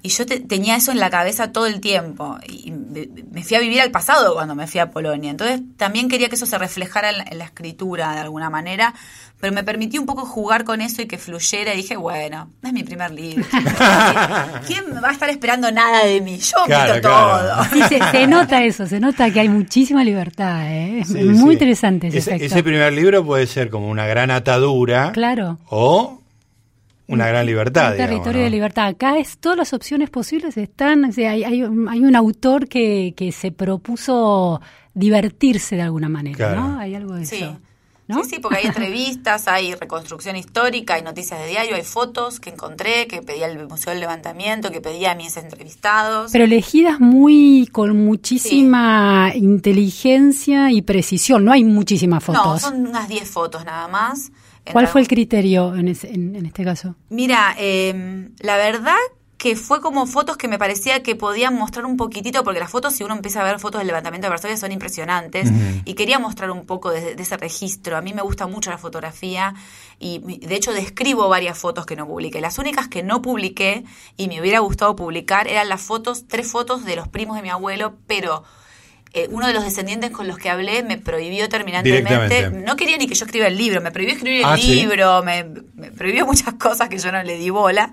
[0.01, 2.37] Y yo tenía eso en la cabeza todo el tiempo.
[2.47, 5.31] Y me fui a vivir al pasado cuando me fui a Polonia.
[5.31, 8.93] Entonces también quería que eso se reflejara en la escritura de alguna manera
[9.43, 12.71] pero me permití un poco jugar con eso y que fluyera y dije, bueno, es
[12.71, 13.43] mi primer libro.
[14.65, 16.37] ¿Quién va a estar esperando nada de mí?
[16.37, 17.65] Yo claro, todo.
[17.89, 21.03] se, nota eso, se nota que hay muchísima libertad, ¿eh?
[21.43, 25.11] Muy interesante ese, ese, primer libro puede ser como una gran atadura.
[25.11, 25.59] Claro.
[25.69, 26.21] O
[27.07, 27.91] una gran libertad.
[27.91, 28.87] Un territorio de libertad.
[28.87, 31.05] Acá es todas las opciones posibles están.
[31.05, 34.61] hay, hay, hay, un autor que, que se propuso
[34.93, 36.79] divertirse de alguna manera, ¿no?
[36.79, 37.59] Hay algo de eso.
[38.21, 42.49] Sí, sí, porque hay entrevistas, hay reconstrucción histórica, hay noticias de diario, hay fotos que
[42.49, 46.31] encontré, que pedía el Museo del Levantamiento, que pedía a mis entrevistados.
[46.31, 52.45] Pero elegidas muy con muchísima inteligencia y precisión, no hay muchísimas fotos.
[52.45, 54.31] No, son unas 10 fotos nada más.
[54.71, 56.95] ¿Cuál fue el criterio en, en, este caso?
[57.09, 58.95] Mira, eh, la verdad
[59.43, 62.93] que fue como fotos que me parecía que podían mostrar un poquitito, porque las fotos,
[62.93, 65.51] si uno empieza a ver fotos del levantamiento de Varsovia, son impresionantes,
[65.83, 67.97] y quería mostrar un poco de, ese registro.
[67.97, 69.53] A mí me gusta mucho la fotografía,
[69.99, 72.39] y de hecho describo varias fotos que no publiqué.
[72.39, 73.83] Las únicas que no publiqué,
[74.15, 77.49] y me hubiera gustado publicar, eran las fotos, tres fotos de los primos de mi
[77.49, 78.45] abuelo, pero...
[79.15, 82.49] Eh, uno de los descendientes con los que hablé me prohibió terminantemente.
[82.49, 85.43] No quería ni que yo escriba el libro, me prohibió escribir el ah, libro, me,
[85.75, 87.91] me, prohibió muchas cosas que yo no le di bola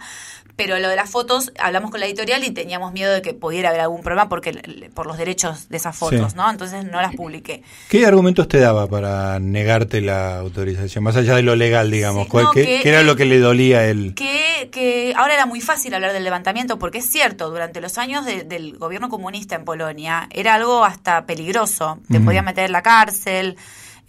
[0.63, 3.71] pero lo de las fotos, hablamos con la editorial y teníamos miedo de que pudiera
[3.71, 6.51] haber algún problema porque por los derechos de esas fotos, ¿no?
[6.51, 7.63] Entonces no las publiqué.
[7.89, 11.03] ¿Qué argumentos te daba para negarte la autorización?
[11.03, 12.29] Más allá de lo legal, digamos.
[12.53, 14.13] ¿Qué, era lo que le dolía a él?
[14.15, 18.27] Que, que ahora era muy fácil hablar del levantamiento porque es cierto, durante los años
[18.27, 22.01] del gobierno comunista en Polonia era algo hasta peligroso.
[22.11, 23.57] Te podían meter en la cárcel.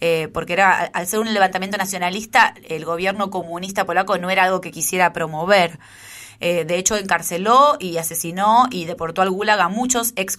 [0.04, 4.60] Eh, porque era al ser un levantamiento nacionalista, el gobierno comunista polaco no era algo
[4.60, 5.78] que quisiera promover.
[6.40, 10.36] Eh, de hecho, encarceló y asesinó y deportó al Gulag a muchos ex,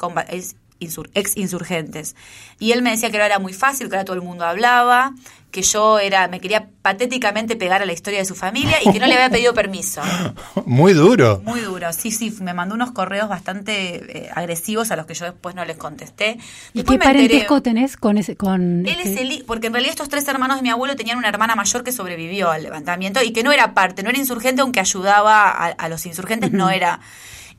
[0.79, 2.15] ex insurgentes.
[2.59, 5.13] Y él me decía que no era muy fácil, que ahora todo el mundo hablaba,
[5.53, 8.99] que yo era, me quería patéticamente pegar a la historia de su familia y que
[8.99, 10.01] no le había pedido permiso.
[10.65, 11.41] Muy duro.
[11.45, 15.25] Muy duro, sí, sí, me mandó unos correos bastante eh, agresivos a los que yo
[15.25, 16.39] después no les contesté.
[16.73, 18.35] ¿Y qué parentesco tenés con ese?
[18.35, 19.21] Con Él es este?
[19.21, 21.91] el, porque en realidad estos tres hermanos de mi abuelo tenían una hermana mayor que
[21.91, 26.05] sobrevivió al levantamiento y que no era parte, no era insurgente, aunque ayudaba a, los
[26.07, 26.99] insurgentes, no era.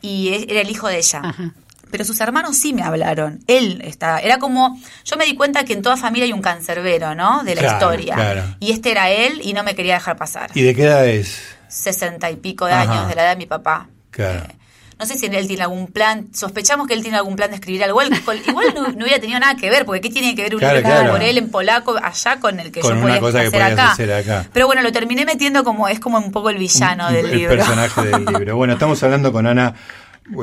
[0.02, 1.20] Y era el hijo de ella.
[1.22, 1.54] Ajá
[1.90, 3.40] pero sus hermanos sí me hablaron.
[3.46, 7.14] Él está, era como, yo me di cuenta que en toda familia hay un cancerbero,
[7.14, 7.44] ¿no?
[7.44, 8.56] De la historia.
[8.60, 10.50] Y este era él y no me quería dejar pasar.
[10.54, 11.42] ¿Y de qué edad es?
[11.68, 13.88] Sesenta y pico de años, de la edad de mi papá.
[14.10, 14.44] Claro.
[14.48, 14.56] Eh,
[14.98, 17.82] no sé si él tiene algún plan, sospechamos que él tiene algún plan de escribir
[17.82, 18.00] algo.
[18.00, 21.22] Igual, no, hubiera tenido nada que ver, porque ¿qué tiene que ver un libro por
[21.22, 23.92] él en polaco allá con el que yo podía hacer, acá?
[23.92, 24.46] hacer, acá?
[24.52, 27.52] Pero bueno, lo terminé metiendo como, es como un poco el villano del libro.
[27.52, 28.56] El personaje del libro.
[28.56, 29.74] Bueno, estamos hablando con Ana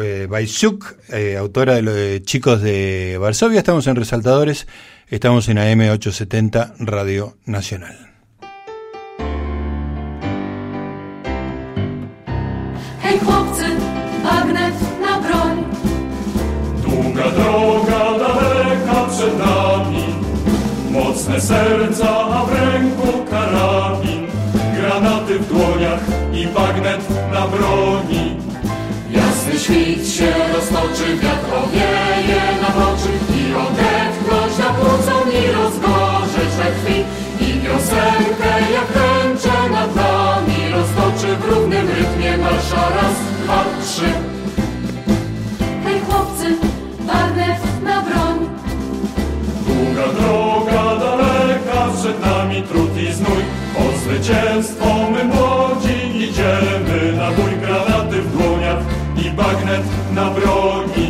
[0.01, 0.27] eh,
[1.09, 3.59] eh, autora de, lo de Chicos de Varsovia.
[3.59, 4.67] Estamos en Resaltadores,
[5.07, 8.11] estamos en AM870 Radio Nacional.
[13.03, 13.65] Hej chłopcy,
[14.23, 15.65] bagnet na broń.
[16.83, 20.05] Długa droga daleka przed nami,
[20.91, 24.27] mocne serca, a w ręku karabin,
[24.75, 28.30] granaty w dłoniach i bagnet na broni.
[29.61, 37.03] Świt się roztoczy, wiatr owieje na oczy i odetchnąć na płucą i rozgorzeć we krwi
[37.39, 44.11] i piosenkę jak tęczę nad nami roztoczy w równym rytmie marsza raz, dwa, trzy.
[45.83, 46.45] Hej chłopcy,
[46.99, 48.49] barnew na broń.
[49.67, 53.43] Długa droga daleka przed nami trud i znój,
[53.75, 58.10] po zwycięstwo my młodzi idziemy na bój i
[59.41, 61.07] bagnet na broni.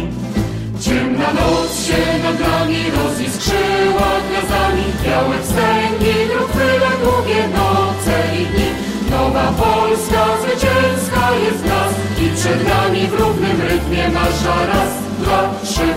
[0.79, 6.15] Ciemna noc się nad nami roziskrzyła gwiazdami, białe wstęgi,
[6.49, 8.69] chwile, długie noce i dni.
[9.11, 11.91] Nowa Polska zwycięska jest nas
[12.23, 14.91] i przed nami w równym rytmie marsza raz,
[15.21, 15.87] dwa, trzy.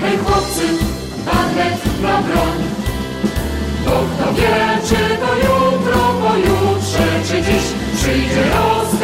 [0.00, 0.66] Hej chłopcy,
[1.26, 2.58] bagnet na broń.
[3.84, 4.56] To kto wie,
[4.88, 7.64] czy to jutro, pojutrze, czy dziś
[7.96, 8.99] przyjdzie rozkaz,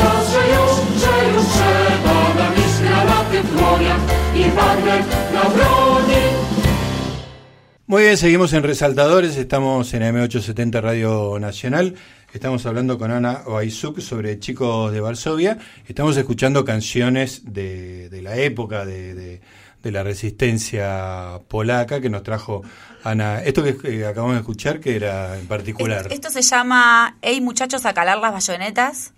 [7.88, 11.94] Muy bien, seguimos en Resaltadores, estamos en M870 Radio Nacional,
[12.32, 18.84] estamos hablando con Ana Oaizuk sobre chicos de Varsovia, estamos escuchando canciones de, la época
[18.84, 19.40] de,
[19.84, 22.62] la resistencia polaca que nos trajo
[23.04, 23.40] Ana.
[23.44, 26.08] Esto que acabamos de escuchar, que era en particular.
[26.10, 29.12] Esto se llama Hey muchachos a calar las bayonetas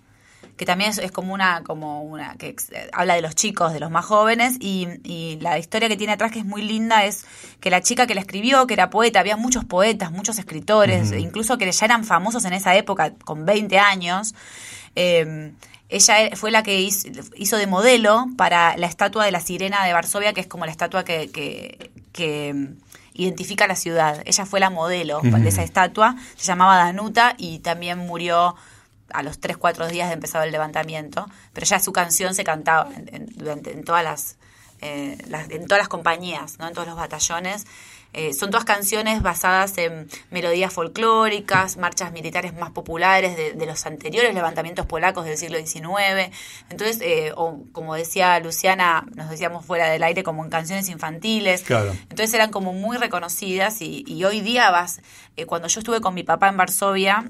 [0.59, 2.53] que también es, como una, como una, que
[2.91, 6.39] habla de los chicos, de los más jóvenes, y, la historia que tiene atrás que
[6.39, 7.25] es muy linda es
[7.61, 11.57] que la chica que la escribió, que era poeta, había muchos poetas, muchos escritores, incluso
[11.57, 14.35] que ya eran famosos en esa época, con 20 años,
[14.97, 15.53] eh,
[15.87, 20.33] ella fue la que hizo, de modelo para la estatua de la sirena de Varsovia,
[20.33, 21.29] que es como la estatua que,
[22.11, 22.67] que,
[23.13, 24.21] identifica la ciudad.
[24.25, 28.55] Ella fue la modelo de esa estatua, se llamaba Danuta y también murió
[29.13, 32.89] a los 3, 4 días de empezado el levantamiento, pero ya su canción se cantaba
[32.95, 34.37] en, todas las,
[34.81, 35.17] eh,
[35.49, 36.67] en todas las compañías, ¿no?
[36.67, 37.65] en todos los batallones.
[38.11, 44.33] Eh, son todas canciones basadas en melodías folclóricas, marchas militares más populares de, los anteriores
[44.33, 46.33] levantamientos polacos del siglo XIX.
[46.71, 51.63] Entonces, eh, o como decía Luciana, nos decíamos fuera del aire como en canciones infantiles.
[51.69, 55.01] Entonces eran como muy reconocidas y, hoy día vas,
[55.37, 57.25] eh, cuando yo estuve con mi papá en Varsovia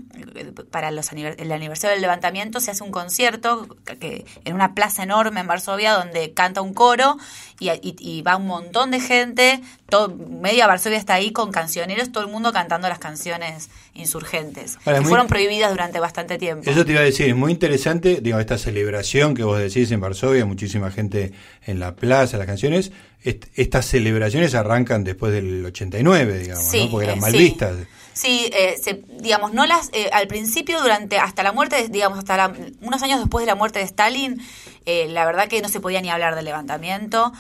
[0.72, 3.68] para los el aniversario del levantamiento, se hace un concierto
[4.00, 7.18] que, en una plaza enorme en Varsovia donde canta un coro
[7.60, 12.24] y, y va un montón de gente, todo, media Varsovia está ahí con cancioneros, todo
[12.24, 16.69] el mundo cantando las canciones insurgentes, que fueron prohibidas durante bastante tiempo.
[16.69, 20.00] Eso te iba a decir, es muy interesante, digo, esta celebración que vos decís en
[20.00, 21.34] Varsovia, muchísima gente
[21.65, 22.91] en la plaza, las canciones,
[23.22, 26.89] estas celebraciones arrancan después del 89, digamos, ¿no?
[26.89, 27.76] porque eran eh, mal vistas.
[28.13, 28.76] Sí, eh,
[29.22, 33.43] digamos, no las, eh, al principio, durante, hasta la muerte, digamos, hasta unos años después
[33.43, 34.41] de la muerte de Stalin,
[34.89, 37.32] eh, la verdad que no se podía ni hablar del levantamiento.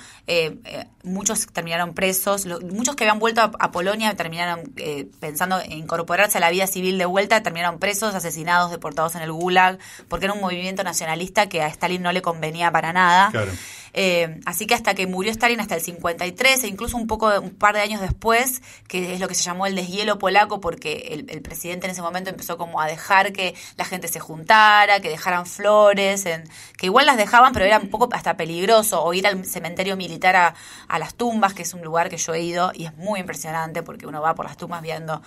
[1.03, 2.45] muchos terminaron presos.
[2.45, 4.73] muchos que habían vuelto a, Polonia terminaron
[5.19, 9.31] pensando en incorporarse a la vida civil de vuelta, terminaron presos, asesinados, deportados en el
[9.31, 13.31] Gulag, porque era un movimiento nacionalista que a Stalin no le convenía para nada.
[13.31, 13.51] Claro.
[13.93, 17.51] Eh, así que hasta que murió Stalin, hasta el 53, e incluso un poco, un
[17.51, 21.41] par de años después, que es lo que se llamó el deshielo polaco, porque el,
[21.41, 25.45] presidente en ese momento empezó como a dejar que la gente se juntara, que dejaran
[25.45, 26.43] flores, en,
[26.77, 30.35] que igual las dejaban, pero era un poco hasta peligroso, o ir al cementerio militar
[30.35, 30.55] a,
[30.87, 33.83] a las tumbas, que es un lugar que yo he ido y es muy impresionante
[33.83, 35.21] porque uno va por las tumbas viendo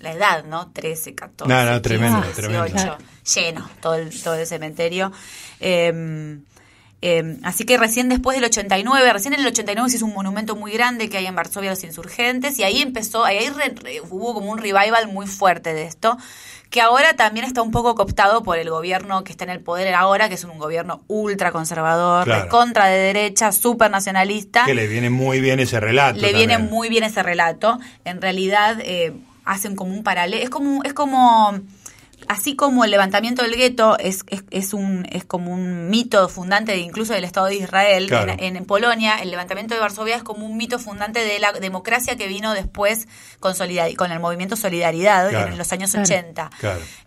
[0.00, 0.70] la edad, ¿no?
[0.72, 1.52] 13, 14.
[1.52, 2.98] No, no, tremendo, tremendo.
[3.34, 5.10] lleno todo el, todo el cementerio.
[5.60, 6.38] Eh,
[7.02, 10.56] eh, así que recién después del 89, recién en el 89 se hizo un monumento
[10.56, 13.48] muy grande que hay en Varsovia los insurgentes y ahí empezó, ahí
[14.08, 16.16] hubo como un revival muy fuerte de esto,
[16.70, 19.94] que ahora también está un poco cooptado por el gobierno que está en el poder
[19.94, 24.64] ahora, que es un gobierno ultra conservador, contra de derecha, súper nacionalista.
[24.64, 26.20] Que le viene muy bien ese relato.
[26.20, 27.78] Le viene muy bien ese relato.
[28.04, 29.12] En realidad eh,
[29.44, 31.60] hacen como un paralelo, es como, es como
[32.28, 36.78] así como el levantamiento del gueto es, es, un, es como un mito fundante de,
[36.78, 38.08] incluso del Estado de Israel,
[38.38, 42.26] en, Polonia el levantamiento de Varsovia es como un mito fundante de la democracia que
[42.26, 43.06] vino después
[43.40, 43.54] con,
[43.96, 46.50] con el movimiento Solidaridad en los años 80.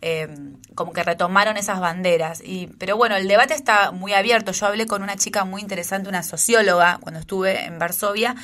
[0.01, 0.27] Eh,
[0.75, 2.41] como que retomaron esas banderas.
[2.43, 4.53] Y, pero bueno, el debate está muy abierto.
[4.53, 8.35] Yo hablé con una chica muy interesante, una socióloga, cuando estuve en Varsovia,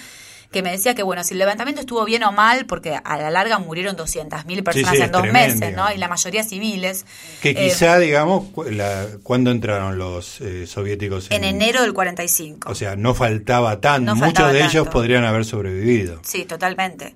[0.55, 3.29] que me decía que, bueno, si el levantamiento estuvo bien o mal, porque a la
[3.29, 5.91] larga murieron 200.000 personas en dos meses, ¿no?
[5.91, 7.05] Y la mayoría civiles.
[7.41, 11.29] Que eh, quizá, digamos, la, ¿cuándo entraron los eh, soviéticos?
[11.29, 12.71] En, enero del 45.
[12.71, 14.15] O sea, no faltaba tanto.
[14.15, 16.21] Muchos de ellos podrían haber sobrevivido.
[16.23, 17.15] Sí, totalmente.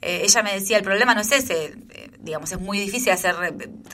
[0.00, 3.34] Eh, ella me decía, el problema no es ese, eh, digamos, es muy difícil hacer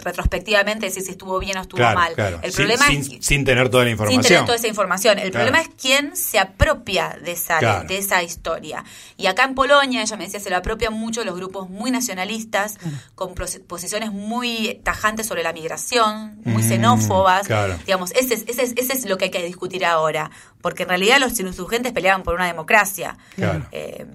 [0.02, 2.12] retrospectivamente decir si estuvo bien o estuvo mal.
[2.42, 2.86] El sin, problema
[3.20, 4.22] sin, tener toda la información.
[4.22, 5.18] Sin tener toda esa información.
[5.18, 8.84] El problema es quién se apropia de esa, de esa historia.
[9.16, 12.76] Y acá en Polonia, ella me decía, se lo apropian mucho los grupos muy nacionalistas,
[13.14, 17.48] con posiciones muy tajantes sobre la migración, muy mm, xenófobas.
[17.86, 20.30] Digamos, ese es, ese, es, ese es lo que hay que discutir ahora.
[20.60, 23.16] Porque en realidad los insurgentes peleaban por una democracia.
[23.72, 24.06] Eh,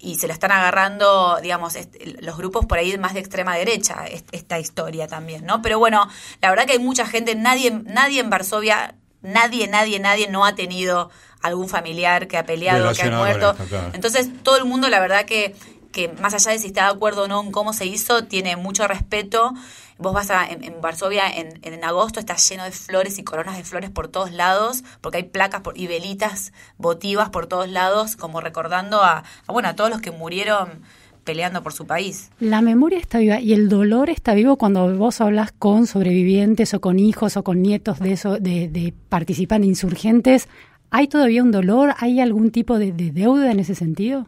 [0.00, 1.74] y se la están agarrando, digamos,
[2.20, 5.60] los grupos por ahí más de extrema derecha, esta historia también, ¿no?
[5.60, 6.08] Pero bueno,
[6.40, 10.54] la verdad que hay mucha gente, nadie, nadie en Varsovia, nadie, nadie, nadie no ha
[10.54, 11.10] tenido
[11.42, 13.54] algún familiar que ha peleado, que ha muerto.
[13.92, 15.54] Entonces, todo el mundo, la verdad que,
[15.92, 18.56] que más allá de si está de acuerdo o no en cómo se hizo, tiene
[18.56, 19.52] mucho respeto
[20.00, 23.64] Vos vas a, en, Varsovia en, en, agosto, está lleno de flores y coronas de
[23.64, 29.02] flores por todos lados, porque hay placas y velitas votivas por todos lados, como recordando
[29.02, 30.80] a, bueno, a todos los que murieron
[31.24, 32.30] peleando por su país.
[32.40, 36.80] La memoria está viva y el dolor está vivo cuando vos hablas con sobrevivientes o
[36.80, 40.48] con hijos o con nietos de eso, de, de participantes insurgentes.
[40.90, 41.94] ¿Hay todavía un dolor?
[41.98, 44.26] ¿Hay algún tipo de deuda en ese sentido?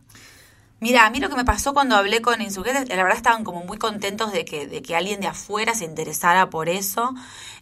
[0.82, 3.62] Mira, a mí lo que me pasó cuando hablé con insurgentes, la verdad estaban como
[3.62, 7.14] muy contentos de que, de que alguien de afuera se interesara por eso.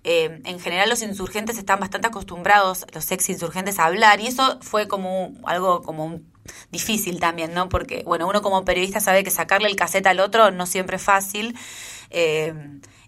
[0.04, 4.58] Eh, en general los insurgentes están bastante acostumbrados, los ex insurgentes, a hablar y eso
[4.62, 6.20] fue como algo como
[6.70, 7.68] difícil también, ¿no?
[7.68, 11.02] Porque, bueno, uno como periodista sabe que sacarle el cassette al otro no siempre es
[11.02, 11.58] fácil.
[12.08, 12.54] Eh,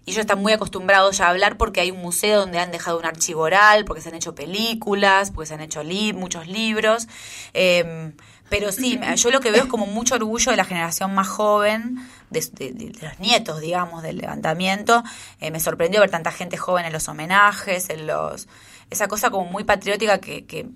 [0.05, 2.99] y ellos están muy acostumbrados ya a hablar porque hay un museo donde han dejado
[2.99, 5.81] un archivo oral, porque se han hecho películas, porque se han hecho
[6.13, 7.07] muchos libros.
[7.55, 8.13] Eh,
[8.53, 11.97] pero sí, yo lo que veo es como mucho orgullo de la generación más joven,
[12.29, 15.03] de, los nietos, digamos, del levantamiento.
[15.41, 18.47] Eh, me sorprendió ver tanta gente joven en los homenajes, en los
[18.91, 20.67] esa cosa como muy patriótica que, que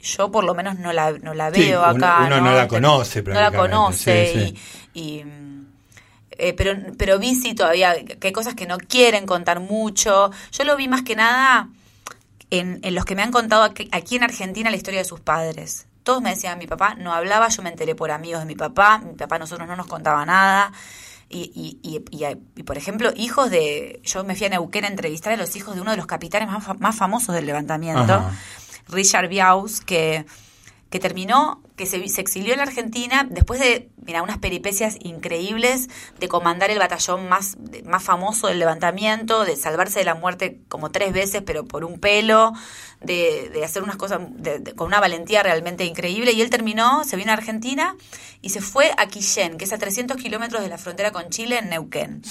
[0.00, 2.22] yo por lo menos no la, no la veo acá.
[2.24, 4.54] Uno, no, la conoce, No la conoce
[4.94, 5.24] y,
[6.30, 10.30] eh, pero, pero vi sí todavía que hay cosas que no quieren contar mucho.
[10.52, 11.68] Yo lo vi más que nada
[12.48, 15.86] en, en los que me han contado aquí en Argentina la historia de sus padres
[16.04, 18.98] todos me decían, mi papá no hablaba, yo me enteré por amigos de mi papá,
[18.98, 20.70] mi papá a nosotros no nos contaba nada.
[21.30, 22.04] Y, y,
[22.54, 24.00] y, por ejemplo, hijos de.
[24.04, 26.48] Yo me fui a Neuquén a entrevistar a los hijos de uno de los capitanes
[26.48, 28.22] más, más famosos del levantamiento,
[28.88, 30.26] Richard Biaus, que,
[30.90, 35.88] que terminó, que se, se, exilió en la Argentina después de, mira, unas peripecias increíbles
[36.20, 40.90] de comandar el batallón más, más famoso del levantamiento, de salvarse de la muerte como
[40.90, 42.52] tres veces, pero por un pelo,
[43.04, 44.20] de, de hacer unas cosas
[44.76, 46.32] con una valentía realmente increíble.
[46.32, 47.96] Y él terminó, se vino a Argentina
[48.44, 51.58] y se fue a Quillén, que es a 300 kilómetros de la frontera con Chile,
[51.58, 52.22] en Neuquén.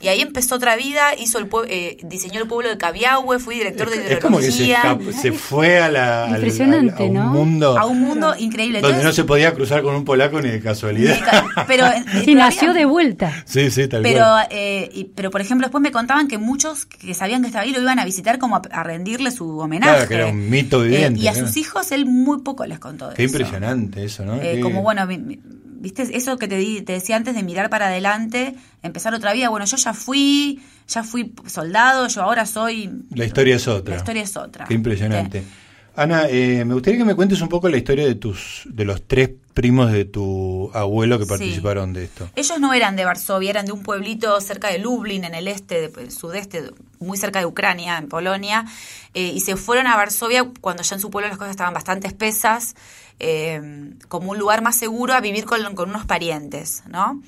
[0.00, 3.90] Y ahí empezó otra vida, hizo el eh, diseñó el pueblo de Cabiahue, fui director
[3.90, 4.76] de hidrología.
[4.78, 7.24] Es como que se, fue a la, Impresionante, un ¿no?
[7.26, 7.78] mundo...
[7.78, 8.80] A un mundo increíble.
[8.88, 11.18] Donde no se podía cruzar con un polaco ni de casualidad.
[11.66, 11.84] pero,
[12.24, 13.44] sí, nació de vuelta.
[13.44, 17.42] Sí, sí, tal pero, eh, pero, por ejemplo, después me contaban que muchos que sabían
[17.42, 20.84] que estaba ahí lo iban a visitar como a, rendirle su homenaje era un mito
[20.84, 21.20] eh, viviente.
[21.20, 24.40] y a sus hijos él muy poco les contó de Qué impresionante eso, ¿no?
[24.40, 29.14] Eh, como, bueno, viste, eso que te, te decía antes de mirar para adelante, empezar
[29.14, 29.48] otra vida.
[29.48, 32.90] Bueno, yo ya fui, ya fui soldado, yo ahora soy...
[33.14, 33.94] La historia es otra.
[33.94, 34.64] La historia es otra.
[34.66, 35.42] Qué impresionante.
[35.98, 39.02] Ana, eh, me gustaría que me cuentes un poco la historia de tus, de los
[39.08, 42.30] tres primos de tu abuelo que participaron de esto.
[42.36, 45.86] Ellos no eran de Varsovia, eran de un pueblito cerca de Lublin, en el este,
[45.86, 46.70] el sudeste,
[47.00, 48.64] muy cerca de Ucrania, en Polonia,
[49.12, 52.06] eh, y se fueron a Varsovia cuando ya en su pueblo las cosas estaban bastante
[52.06, 52.76] espesas,
[53.18, 57.20] eh, como un lugar más seguro a vivir con, con unos parientes, ¿no?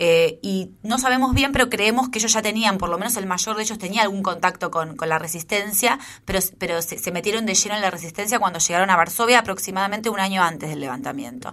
[0.00, 3.26] Eh, y no sabemos bien, pero creemos que ellos ya tenían, por lo menos el
[3.26, 7.74] mayor de ellos tenía algún contacto con, la resistencia, pero, pero se, metieron de lleno
[7.74, 11.52] en la resistencia cuando llegaron a Varsovia aproximadamente un año antes del levantamiento.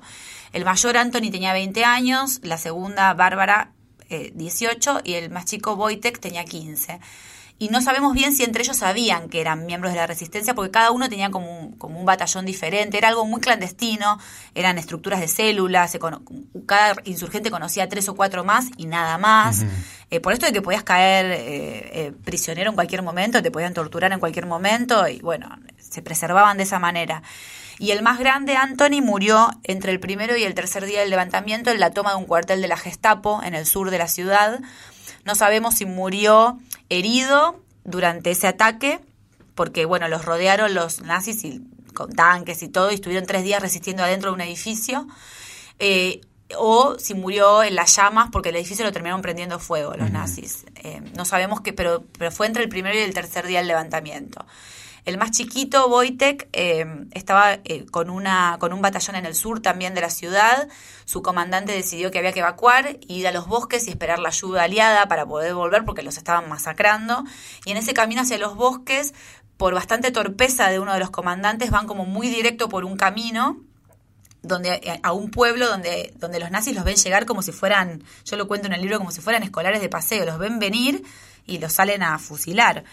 [0.54, 3.72] El mayor Anthony tenía 20 años, la segunda Bárbara
[4.10, 7.00] 18 eh, y el más chico Wojtek tenía 15
[7.58, 10.72] y no sabemos bien si entre ellos sabían que eran miembros de la resistencia, porque
[10.72, 14.20] cada uno tenía como un, como un batallón diferente, era algo muy clandestino,
[14.56, 15.98] eran estructuras de células,
[16.66, 19.64] cada insurgente conocía tres o cuatro más y nada más.
[20.12, 21.38] Eh, por esto de que podías caer eh,
[22.08, 26.58] eh, prisionero en cualquier momento, te podían torturar en cualquier momento, y bueno, se preservaban
[26.58, 27.24] de esa manera.
[27.80, 31.72] Y el más grande, Anthony, murió entre el primero y el tercer día del levantamiento
[31.72, 34.62] en la toma de un cuartel de la Gestapo en el sur de la ciudad.
[35.26, 36.60] No sabemos si murió
[36.90, 39.02] herido durante ese ataque,
[39.56, 41.62] porque bueno, los rodearon los nazis y,
[41.94, 45.08] con tanques y todo, y estuvieron tres días resistiendo adentro de un edificio.
[45.80, 46.22] Eh,
[46.58, 50.66] o si murió en las llamas porque el edificio lo terminaron prendiendo fuego los nazis.
[50.76, 53.68] Eh, no sabemos qué, pero, pero fue entre el primero y el tercer día del
[53.68, 54.46] levantamiento.
[55.06, 59.62] El más chiquito, Wojtek, eh, estaba eh, con, una, con un batallón en el sur
[59.62, 60.68] también de la ciudad.
[61.06, 64.64] Su comandante decidió que había que evacuar, ir a los bosques y esperar la ayuda
[64.64, 67.24] aliada para poder volver porque los estaban masacrando.
[67.66, 69.14] Y en ese camino hacia los bosques,
[69.58, 73.62] por bastante torpeza de uno de los comandantes, van como muy directo por un camino
[74.42, 78.04] donde eh, a un pueblo donde, donde los nazis los ven llegar como si fueran,
[78.26, 81.04] yo lo cuento en el libro, como si fueran escolares de paseo, los ven venir
[81.46, 82.84] y los salen a fusilar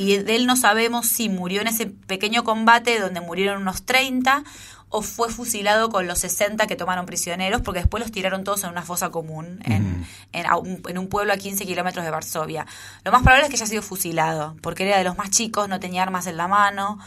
[0.00, 4.44] y de él no sabemos si murió en ese pequeño combate donde murieron unos 30
[4.88, 8.70] o fue fusilado con los 60 que tomaron prisioneros, porque después los tiraron todos en
[8.70, 12.66] una fosa común, en, en, un, pueblo a 15 kilómetros de Varsovia.
[13.04, 15.80] Lo más probable es que haya sido fusilado, porque era de los más chicos, no
[15.80, 16.98] tenía armas en la mano,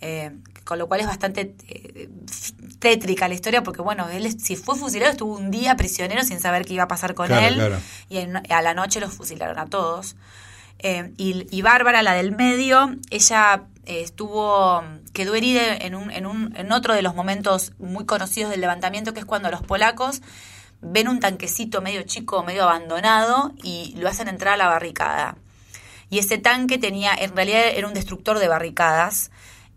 [0.00, 0.32] eh,
[0.64, 2.10] con lo cual es bastante eh,
[2.80, 6.64] tétrica la historia, porque bueno, él si fue fusilado estuvo un día prisionero sin saber
[6.64, 7.78] qué iba a pasar con él,
[8.08, 10.16] y a la noche los fusilaron a todos.
[10.82, 16.54] Eh, y, Bárbara, la del medio, ella eh, estuvo, quedó herida en, un, en, un,
[16.56, 20.22] en otro de los momentos muy conocidos del levantamiento, que es cuando los polacos
[20.80, 25.36] ven un tanquecito medio chico, medio abandonado, y lo hacen entrar a la barricada.
[26.10, 29.30] Y ese tanque tenía, en realidad era un destructor de barricadas,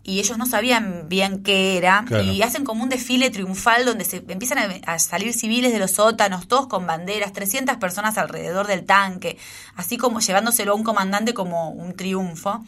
[0.06, 4.18] y ellos no sabían bien qué era y hacen como un desfile triunfal donde se
[4.28, 9.36] empiezan a, salir civiles de los sótanos, todos con banderas, 300 personas alrededor del tanque,
[9.74, 12.64] así como llevándoselo a un comandante como un triunfo.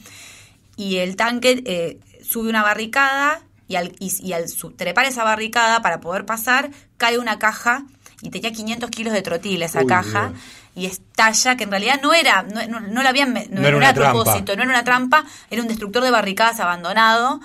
[0.75, 6.01] Y el tanque eh, sube una barricada y al, y, al trepar esa barricada para
[6.01, 7.85] poder pasar, cae una caja
[8.21, 10.33] y tenía 500 kilos de trotil esa caja
[10.79, 14.55] y estalla, que en realidad no era, no, no, lo habían, no, era, a propósito,
[14.55, 17.41] no era una trampa, era un destructor de barricadas abandonado.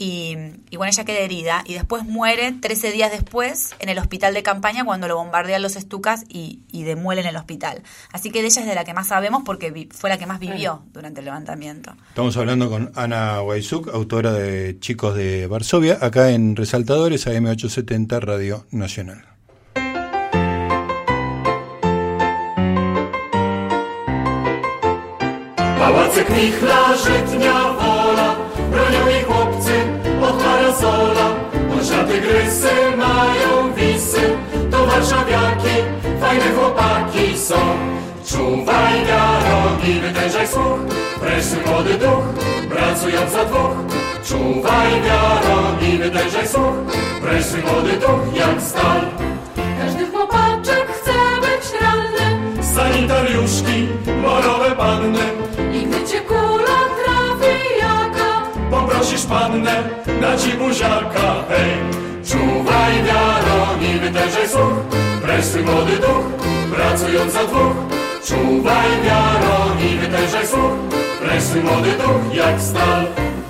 [0.00, 0.36] Y,
[0.76, 4.84] bueno, ella queda herida y después muere 13 días después en el hospital de campaña
[4.84, 7.82] cuando lo bombardean los estucas y, y demuelen el hospital.
[8.12, 10.38] Así que de ella es de la que más sabemos porque fue la que más
[10.38, 11.96] vivió durante el levantamiento.
[12.10, 18.66] Estamos hablando con Ana Waisuk, autora de Chicos de Varsovia, acá en Resaltadores AM870 Radio
[18.70, 19.37] Nacional.
[26.18, 28.34] Pałace kwichla, żytnia wola,
[28.70, 29.72] bronią jej chłopcy
[30.22, 31.30] od parasola.
[31.72, 34.36] On tygrysy mają wisy,
[34.70, 35.74] to warszawiaki,
[36.20, 37.54] fajne chłopaki są.
[38.26, 40.80] Czuwaj wiaro i wytężaj słuch,
[41.20, 42.24] preszły młody duch,
[42.70, 43.76] pracując za dwóch.
[44.24, 46.76] Czuwaj wiaro i wytężaj słuch,
[47.22, 49.00] preszły młody duch jak stal.
[49.80, 53.88] Każdy chłopaczek chce być ranny Sanitariuszki,
[54.22, 55.47] morowe panny,
[56.28, 58.30] kula trafi jaka,
[58.70, 59.76] poprosisz pannę
[60.20, 61.72] na ci buziaka, hej.
[62.28, 64.78] Czuwaj wiaro i wytężaj słuch,
[65.22, 66.26] preszły młody duch,
[66.74, 67.76] pracując za dwóch.
[68.26, 70.72] Czuwaj wiaro i wytężaj słuch,
[71.20, 73.06] preszły młody duch jak stal.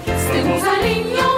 [0.07, 1.38] z tyłu za linią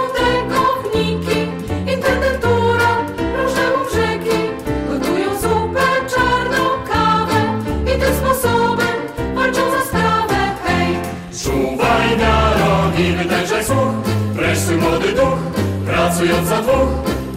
[16.21, 16.89] pracując za dwóch.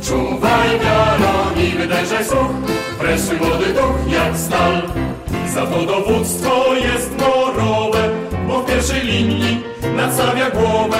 [0.03, 2.51] Czuwaj wiaro i wytężaj słuch,
[2.99, 4.83] preszły młody duch jak stal.
[5.55, 8.09] Za to dowództwo jest morowe,
[8.49, 9.63] bo w pierwszej linii
[9.97, 10.99] nadstawia głowę,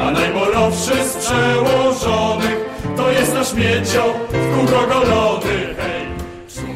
[0.00, 2.56] a najmorowszy z przełożonych
[2.96, 5.74] to jest nasz miecio w kółko golony.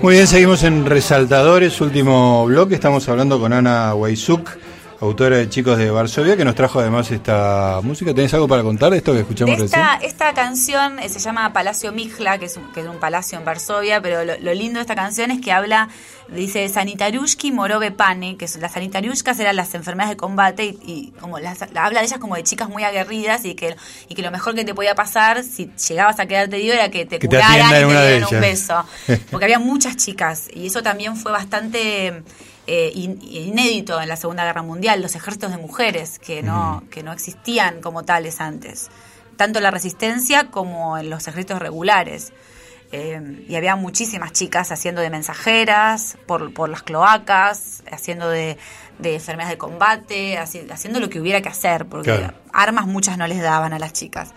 [0.02, 2.74] Muy bien, seguimos en Resaltadores, último bloque.
[2.74, 4.58] Estamos hablando con Ana Weizuk,
[5.00, 8.12] autora de Chicos de Varsovia, que nos trajo además esta música.
[8.12, 9.80] ¿Tenés algo para contar de esto que escuchamos De recién?
[9.80, 13.38] esta, esta canción eh, se llama Palacio Mijla, que es, un, que es un palacio
[13.38, 15.88] en Varsovia, pero lo, lo lindo de esta canción es que habla,
[16.28, 21.12] dice Sanitarushki Morove Pane, que son, las sanitariushkas eran las enfermeras de combate y, y
[21.20, 23.76] como las, la- habla de ellas como de chicas muy aguerridas y que,
[24.08, 27.06] y que lo mejor que te podía pasar si llegabas a quedarte herido era que
[27.06, 28.84] te Que curaran y te dieran un beso.
[29.30, 32.24] Porque había muchas chicas y eso también fue bastante
[32.68, 37.02] eh, in- inédito en la Segunda Guerra Mundial, los ejércitos de mujeres que no, que
[37.02, 38.90] no existían como tales antes,
[39.36, 42.32] tanto en la resistencia como en los ejércitos regulares.
[42.90, 48.56] Eh, y había muchísimas chicas haciendo de mensajeras por, por las cloacas, haciendo de,
[48.98, 52.34] de enfermeras de combate, haci- haciendo lo que hubiera que hacer, porque Claro.
[52.52, 54.30] armas muchas no les daban a las chicas.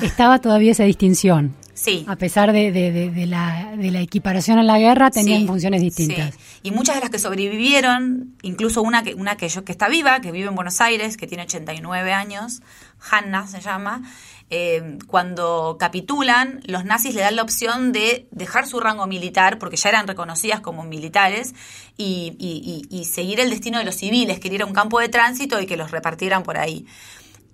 [0.00, 1.56] Estaba todavía esa distinción.
[1.80, 2.04] Sí.
[2.08, 5.46] A pesar de, de- de- de la, de la equiparación en la guerra, tenían Sí,
[5.46, 6.34] funciones distintas.
[6.34, 6.40] sí.
[6.64, 10.20] Y muchas de las que sobrevivieron, incluso una que, una que yo que está viva,
[10.20, 12.62] que vive en Buenos Aires, que tiene 89 años,
[13.10, 14.02] Hanna se llama,
[14.50, 19.76] eh, cuando capitulan, los nazis le dan la opción de dejar su rango militar, porque
[19.76, 21.54] ya eran reconocidas como militares,
[21.96, 24.98] y, y- y- y seguir el destino de los civiles, que ir a un campo
[24.98, 26.86] de tránsito y que los repartieran por ahí.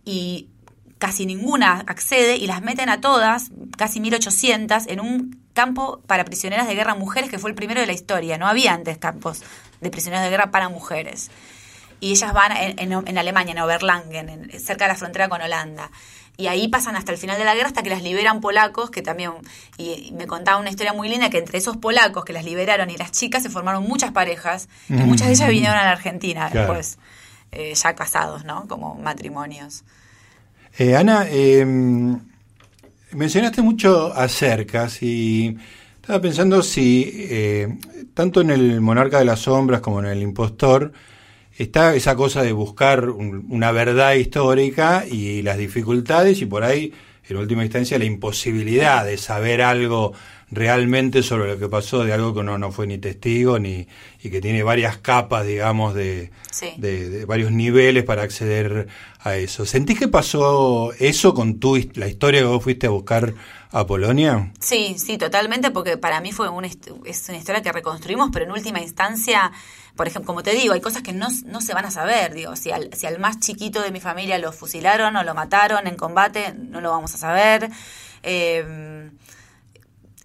[0.07, 0.49] Y
[1.05, 6.67] casi ninguna accede y las meten a todas, casi 1800, en un campo para prisioneras
[6.67, 8.39] de guerra mujeres que fue el primero de la historia.
[8.39, 9.43] No había antes campos
[9.83, 11.31] de prisioneras de guerra para mujeres.
[12.01, 15.43] Y ellas van en, en- en Alemania, en Oberlangen, en- cerca de la frontera con
[15.43, 15.91] Holanda.
[16.39, 19.03] Y ahí pasan hasta el final de la guerra hasta que las liberan polacos, que
[19.03, 19.33] también,
[19.77, 22.89] y, y me contaba una historia muy linda, que entre esos polacos que las liberaron
[22.89, 25.07] y las chicas se formaron muchas parejas, y Mm.
[25.07, 26.73] muchas de ellas vinieron a la Argentina Claro.
[26.73, 26.99] después,
[27.53, 28.67] eh, ya casados, ¿no?
[28.69, 29.85] Como matrimonios.
[30.77, 31.65] Eh, Ana, eh,
[33.13, 35.57] mencionaste mucho acercas y
[35.97, 37.79] estaba pensando si eh,
[38.13, 40.93] tanto en el Monarca de las Sombras como en el Impostor
[41.57, 46.93] está esa cosa de buscar un- una verdad histórica y las dificultades y por ahí,
[47.29, 50.13] en última instancia, la imposibilidad de saber algo
[50.55, 53.87] realmente sobre lo que pasó, de algo que uno no fue ni testigo ni
[54.23, 56.69] y que tiene varias capas, digamos, de, Sí.
[56.79, 58.87] de, de varios niveles para acceder
[59.21, 59.67] a eso.
[59.67, 63.35] ¿Sentís que pasó eso con tu, la historia que vos fuiste a buscar
[63.73, 64.53] a Polonia?
[64.61, 66.69] Sí, sí, totalmente, porque para mí fue una,
[67.05, 69.51] es una historia que reconstruimos, pero en última instancia,
[69.97, 72.35] por ejemplo, como te digo, hay cosas que no, no se van a saber.
[72.35, 75.87] Digo, si al, si al más chiquito de mi familia lo fusilaron o lo mataron
[75.89, 77.69] en combate, no lo vamos a saber.
[78.23, 79.11] Eh,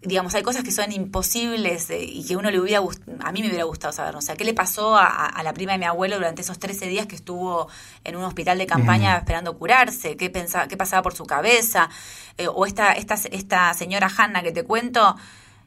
[0.01, 3.47] digamos, hay cosas que son imposibles eh, y que uno le hubiera a mí me
[3.49, 4.15] hubiera gustado saber.
[4.15, 6.57] O sea, ¿qué le pasó a, a- a la prima de mi abuelo durante esos
[6.57, 7.67] 13 días que estuvo
[8.05, 10.15] en un hospital de campaña esperando curarse?
[10.15, 11.89] ¿Qué, pensaba, qué pasaba por su cabeza?
[12.37, 15.17] Eh, o esta, esta, esta señora Hanna que te cuento,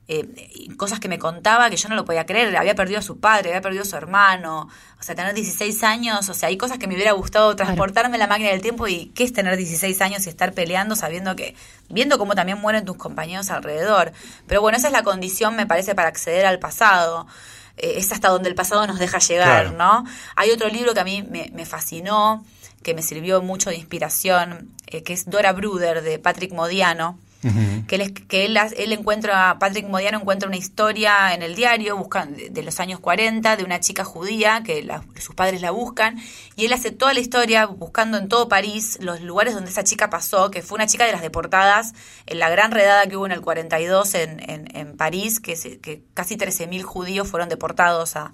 [0.08, 2.56] eh, y cosas que me contaba que yo no lo podía creer.
[2.56, 4.68] Había perdido a su padre, había perdido a su hermano.
[4.98, 8.20] O sea, tener 16 años, o sea, hay cosas que me hubiera gustado transportarme en
[8.20, 11.54] la máquina del tiempo y qué es tener 16 años y estar peleando sabiendo que,
[11.88, 14.12] viendo cómo también mueren tus compañeros alrededor.
[14.46, 17.26] Pero bueno, esa es la condición, me parece, para acceder al pasado.
[17.78, 19.78] Eh, es hasta donde el pasado nos deja llegar, Claro.
[19.78, 20.10] ¿no?
[20.36, 22.44] Hay otro libro que a mí me, me fascinó,
[22.82, 27.18] que me sirvió mucho de inspiración, eh, que es Dora Bruder, de Patrick Modiano,
[27.88, 32.36] que, él, que él, él encuentra, Patrick Modiano encuentra una historia en el diario buscan,
[32.36, 34.88] de, los años 40 de una chica judía que
[35.20, 36.20] sus padres la buscan
[36.54, 40.08] y él hace toda la historia buscando en todo París los lugares donde esa chica
[40.08, 41.94] pasó, que fue una chica de las deportadas
[42.26, 45.78] en la gran redada que hubo en el 42 en, en, en París, que, se,
[45.80, 48.32] que casi 13.000 judíos fueron deportados a,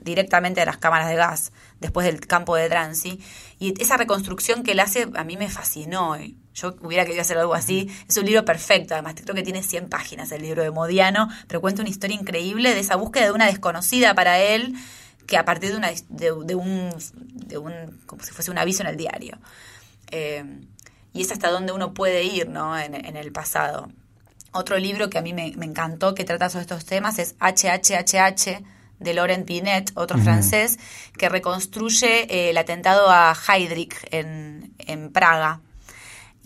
[0.00, 3.20] directamente a las cámaras de gas después del campo de Drancy.
[3.58, 6.16] Y esa reconstrucción que él hace a mí me fascinó.
[6.56, 7.90] Yo hubiera querido hacer algo así.
[8.08, 11.60] Es un libro perfecto, además creo que tiene 100 páginas el libro de Modiano, pero
[11.60, 14.74] cuenta una historia increíble de esa búsqueda de una desconocida para él,
[15.26, 18.88] que a partir de, una, de, un, de un, como si fuese un aviso en
[18.88, 19.38] el diario.
[20.10, 20.44] Eh,
[21.12, 22.78] y es hasta donde uno puede ir ¿no?
[22.78, 23.90] en, el pasado.
[24.52, 28.62] Otro libro que a mí me, encantó que trata sobre estos temas es HHHH
[28.98, 30.78] de Laurent Pinet, otro francés,
[31.18, 35.60] que reconstruye eh, el atentado a Heydrich en, en Praga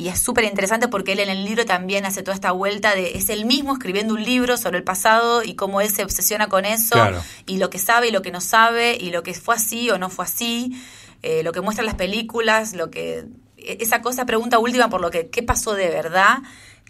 [0.01, 3.19] y es súper interesante porque él en el libro también hace toda esta vuelta de
[3.19, 6.65] es él mismo escribiendo un libro sobre el pasado y cómo él se obsesiona con
[6.65, 6.97] eso
[7.45, 9.99] y lo que sabe y lo que no sabe y lo que fue así o
[9.99, 10.75] no fue así,
[11.23, 13.27] eh, lo que muestran las películas, lo que
[13.59, 16.39] e, esa cosa pregunta última por lo que qué pasó de verdad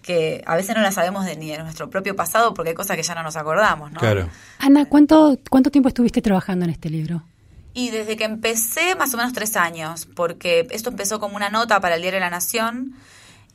[0.02, 2.96] que a veces no la sabemos de, ni de nuestro propio pasado porque hay cosas
[2.96, 3.98] que ya no nos acordamos, ¿no?
[3.98, 4.28] Claro.
[4.60, 7.24] Ana, ¿cuánto cuánto tiempo estuviste trabajando en este libro?
[7.80, 11.80] Y desde que empecé, más o menos tres años, porque esto empezó como una nota
[11.80, 12.94] para el Diario de la Nación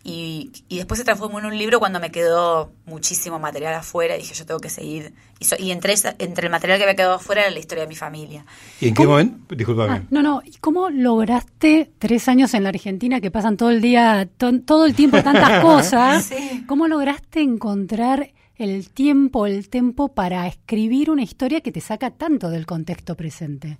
[0.04, 4.22] y, y después se transformó en un libro cuando me quedó muchísimo material afuera y
[4.22, 5.14] dije, yo tengo que seguir.
[5.40, 7.96] Y, y entre, entre el material que había quedado afuera era la historia de mi
[7.96, 8.48] familia.
[8.82, 9.56] ¿Y en qué momento?
[9.56, 9.94] Disculpame.
[9.94, 10.42] Ah, no, no.
[10.44, 14.96] ¿Y cómo lograste tres años en la Argentina que pasan todo el día, todo el
[14.96, 16.32] tiempo tantas cosas?
[16.66, 22.50] ¿Cómo lograste encontrar el tiempo, el tiempo para escribir una historia que te saca tanto
[22.50, 23.78] del contexto presente?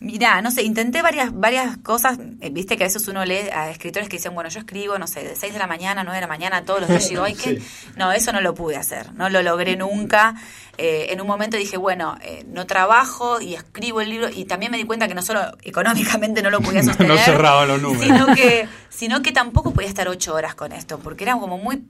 [0.00, 3.68] Mirá, no sé, intenté varias, varias cosas, eh, viste que a veces uno lee a
[3.68, 6.20] escritores que dicen, bueno, yo escribo, no sé, de 6 de la mañana, 9 de
[6.20, 7.60] la mañana, todos los días, digo, ay, ¿qué?
[7.96, 10.36] No, eso no lo pude hacer, no lo logré nunca.
[10.76, 14.70] Eh, en un momento dije, bueno, eh, no trabajo y escribo el libro, y también
[14.70, 18.04] me di cuenta que no solo económicamente no lo podía sostener, no cerraba los números.
[18.04, 21.82] Sino que, sino que tampoco podía estar 8 horas con esto, porque era como muy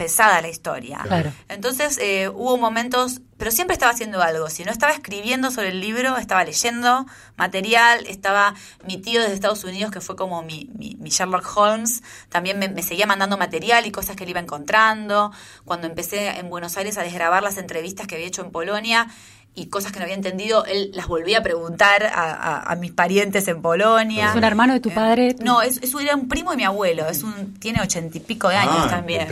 [0.00, 1.04] pesada la historia.
[1.50, 4.48] Entonces eh, hubo momentos, pero siempre estaba haciendo algo.
[4.48, 7.04] Si no estaba escribiendo sobre el libro, estaba leyendo
[7.36, 8.54] material, estaba
[8.86, 13.06] mi tío desde Estados Unidos, que fue como mi, mi, Sherlock Holmes, también me, seguía
[13.06, 15.32] mandando material y cosas que él iba encontrando.
[15.66, 19.06] Cuando empecé en Buenos Aires a desgrabar las entrevistas que había hecho en Polonia,
[19.54, 23.60] y cosas que no había entendido, él las volvía a preguntar a, mis parientes en
[23.60, 24.30] Polonia.
[24.30, 25.34] ¿Es un hermano de tu padre?
[25.40, 28.48] no, es, es, era un primo de mi abuelo, es un tiene ochenta y pico
[28.48, 29.26] de años ah, también.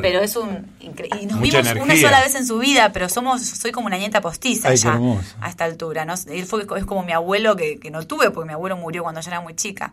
[0.00, 0.72] Pero es un...
[0.80, 4.20] Y nos vimos una sola vez en su vida, pero somos soy como una nieta
[4.20, 4.98] postiza ya
[5.40, 6.04] a esta altura.
[6.04, 6.14] ¿no?
[6.28, 9.20] Él fue, es como mi abuelo que, que no tuve, porque mi abuelo murió cuando
[9.20, 9.92] yo era muy chica.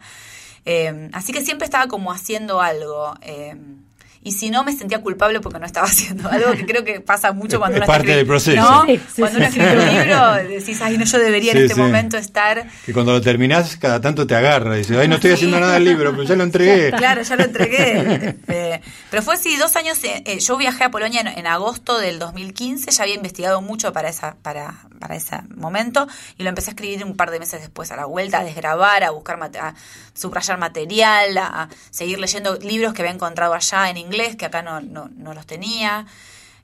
[0.65, 3.15] Eh, así que siempre estaba como haciendo algo.
[3.21, 3.55] Eh,
[4.23, 7.31] y si no me sentía culpable porque no estaba haciendo algo que creo que pasa
[7.31, 8.85] mucho cuando uno parte del proceso.
[9.17, 12.67] cuando uno escribe un libro decís, ay, no, yo debería en este momento estar...
[12.85, 15.73] Que cuando lo terminás cada tanto te agarra y dices, ay, no estoy haciendo nada
[15.73, 16.91] del libro, pero ya lo entregué.
[17.01, 18.35] Claro, ya lo entregué.
[18.47, 22.19] Eh, pero fue así, dos años, eh, eh, yo viajé a Polonia en, agosto del
[22.19, 26.07] 2015, ya había investigado mucho para, esa, para, para ese momento
[26.37, 29.03] y lo empecé a escribir un par de meses después, a la vuelta, a desgrabar,
[29.03, 29.73] a buscar, a
[30.13, 34.61] subrayar material, a seguir leyendo libros que había encontrado allá en inglés inglés, que acá
[34.61, 36.05] no, no, no los tenía.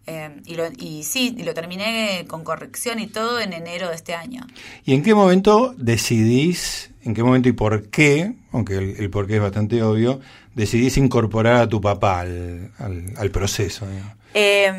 [0.09, 3.95] Eh, y, lo, y sí, y lo terminé con corrección y todo en enero de
[3.95, 4.47] este año.
[4.85, 9.35] ¿Y en qué momento decidís, en qué momento y por qué, aunque el, por qué
[9.35, 10.21] es bastante obvio,
[10.55, 13.85] decidís incorporar a tu papá al, al, proceso?
[14.33, 14.71] Eh,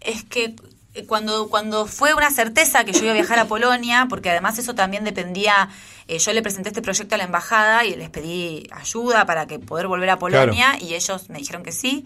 [0.00, 0.56] es que
[1.06, 4.74] cuando, cuando fue una certeza que yo iba a viajar a Polonia, porque además eso
[4.74, 5.68] también dependía,
[6.06, 9.58] eh, yo le presenté este proyecto a la embajada y les pedí ayuda para que
[9.58, 12.04] poder volver a Polonia y ellos me dijeron que sí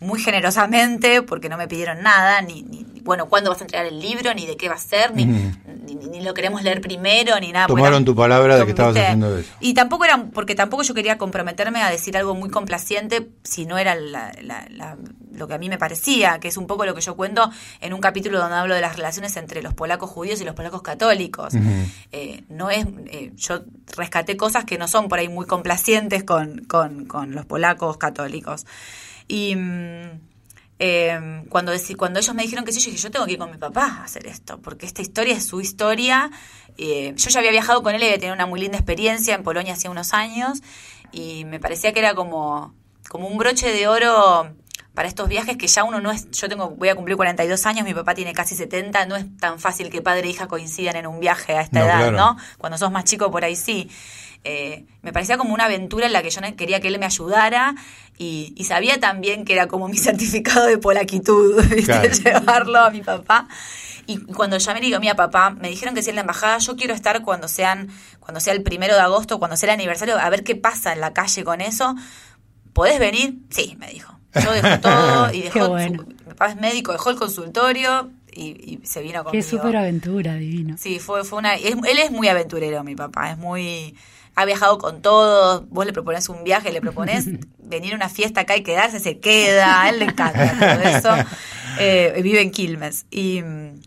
[0.00, 4.00] muy generosamente, porque no me pidieron nada, ni, ni, bueno, cuándo vas a entregar el
[4.00, 7.66] libro, ni de qué va a ser, ni, ni, lo queremos leer primero, ni nada.
[7.66, 9.50] Tomaron tu palabra de que estabas haciendo eso.
[9.60, 13.78] Y tampoco era, porque tampoco yo quería comprometerme a decir algo muy complaciente si no
[13.78, 17.50] era lo que a mí me parecía, que es un poco lo que yo cuento
[17.80, 20.82] en un capítulo donde hablo de las relaciones entre los polacos judíos y los polacos
[20.82, 21.54] católicos.
[22.12, 23.60] Eh, no es, eh, yo
[23.96, 28.66] rescaté cosas que no son por ahí muy complacientes con, con, con los polacos católicos.
[29.32, 33.38] Y em, cuando, cuando ellos me dijeron que sí, yo dije, yo tengo que ir
[33.38, 36.32] con mi papá a hacer esto, porque esta historia es su historia.
[36.76, 39.74] Eh, yo ya había viajado con él había tenido una muy linda experiencia en Polonia
[39.74, 40.62] hace unos años
[41.12, 42.74] y me parecía que era como,
[43.08, 44.52] como un broche de oro
[45.00, 47.86] para estos viajes que ya uno no es, yo tengo, voy a cumplir 42 años,
[47.86, 51.06] mi papá tiene casi 70, no es tan fácil que padre e hija coincidan en
[51.06, 52.36] un viaje a esta edad, ¿no?
[52.58, 53.88] Cuando sos más chico por ahí sí.
[54.44, 57.74] eh, me parecía como una aventura en la que yo quería que él me ayudara
[58.18, 61.84] y, y sabía también que era como mi certificado de polaquitud, ¿viste?
[61.84, 62.10] Claro.
[62.22, 63.48] llevarlo a mi papá.
[64.06, 66.76] Y cuando llamé y digo, mira papá, me dijeron que si en la embajada yo
[66.76, 67.88] quiero estar cuando sean,
[68.18, 71.00] cuando sea el primero de agosto, cuando sea el aniversario, a ver qué pasa en
[71.00, 71.94] la calle con eso.
[72.74, 73.38] ¿Podés venir?
[73.48, 74.19] Sí, me dijo.
[74.34, 76.02] Yo dejo todo y Qué dejó, bueno.
[76.02, 78.42] su- papá es médico, dejó el consultorio y,
[78.74, 79.48] y se vino Qué conmigo.
[79.48, 80.76] súper aventura, divino.
[80.78, 81.54] Sí, fue, fue una.
[81.56, 83.30] es- él es muy aventurero, mi papá.
[83.32, 83.96] Es muy.
[84.36, 85.68] Ha viajado con todos.
[85.70, 87.26] Vos le propones un viaje, le propones
[87.58, 89.82] venir a una fiesta acá y quedarse, se queda.
[89.82, 91.10] A él le encanta todo eso.
[91.78, 93.06] Eh, vive en Quilmes.
[93.12, 93.42] Y,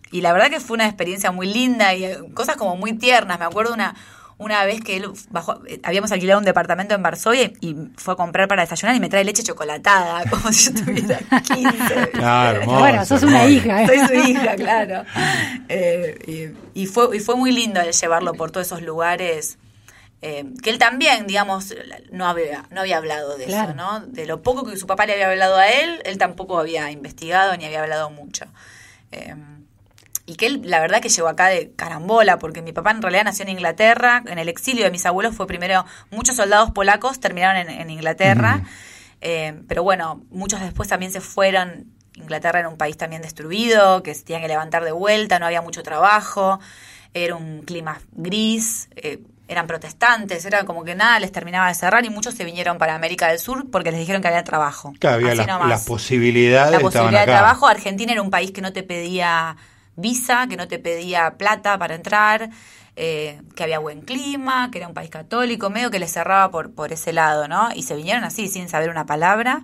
[0.10, 3.38] y la verdad que fue una experiencia muy linda y eh, cosas como muy tiernas.
[3.38, 3.94] Me acuerdo una.
[4.38, 8.18] Una vez que él bajó, eh, habíamos alquilado un departamento en Varsovia y fue a
[8.18, 12.10] comprar para desayunar y me trae leche chocolatada, como si yo tuviera 15.
[12.12, 13.84] Claro, hermoso, bueno, sos una hija.
[13.84, 13.88] ¿eh?
[13.88, 15.04] Soy su hija, claro.
[15.70, 19.58] Eh, y, y fue, y fue muy lindo el llevarlo por todos esos lugares.
[20.22, 21.74] eh, que él también, digamos,
[22.12, 23.70] no había, no había hablado de Claro.
[23.72, 24.00] eso, ¿no?
[24.08, 27.56] De lo poco que su papá le había hablado a él, él tampoco había investigado
[27.58, 28.46] ni había hablado mucho.
[30.26, 33.26] Y que él, la verdad, que llegó acá de carambola, porque mi papá en realidad
[33.26, 37.58] nació en Inglaterra, en el exilio de mis abuelos fue primero, muchos soldados polacos terminaron
[37.58, 38.64] en, en Inglaterra,
[39.20, 41.88] eh, pero bueno, muchos después también se fueron.
[42.16, 45.62] Inglaterra era un país también destruido, que se tenían que levantar de vuelta, no había
[45.62, 46.60] mucho trabajo,
[47.14, 52.06] era un clima gris, eh, eran protestantes, era como que nada les terminaba de cerrar
[52.06, 54.94] y muchos se vinieron para América del Sur porque les dijeron que había trabajo.
[55.00, 57.40] Claro, había las, las posibilidades la posibilidad de acá.
[57.40, 57.68] trabajo.
[57.68, 59.58] Argentina era un país que no te pedía
[59.96, 62.50] visa, que no te pedía plata para entrar,
[62.96, 66.74] eh, que había buen clima, que era un país católico, medio que les cerraba por,
[66.74, 67.70] por ese lado, ¿no?
[67.74, 69.64] Y se vinieron así, sin saber una palabra.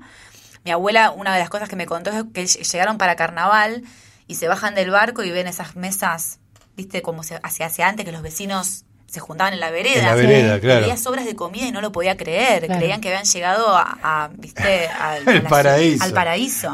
[0.65, 3.83] Mi abuela, una de las cosas que me contó es que llegaron para carnaval
[4.27, 6.39] y se bajan del barco y ven esas mesas,
[6.75, 9.99] viste, como se hacía hacia antes, que los vecinos se juntaban en la vereda.
[10.01, 10.81] En la vereda, claro.
[10.81, 12.65] Veía sobras de comida y no lo podía creer.
[12.65, 12.79] Claro.
[12.79, 16.03] Creían que habían llegado a, a, viste, al, El a la- paraíso.
[16.03, 16.73] al paraíso.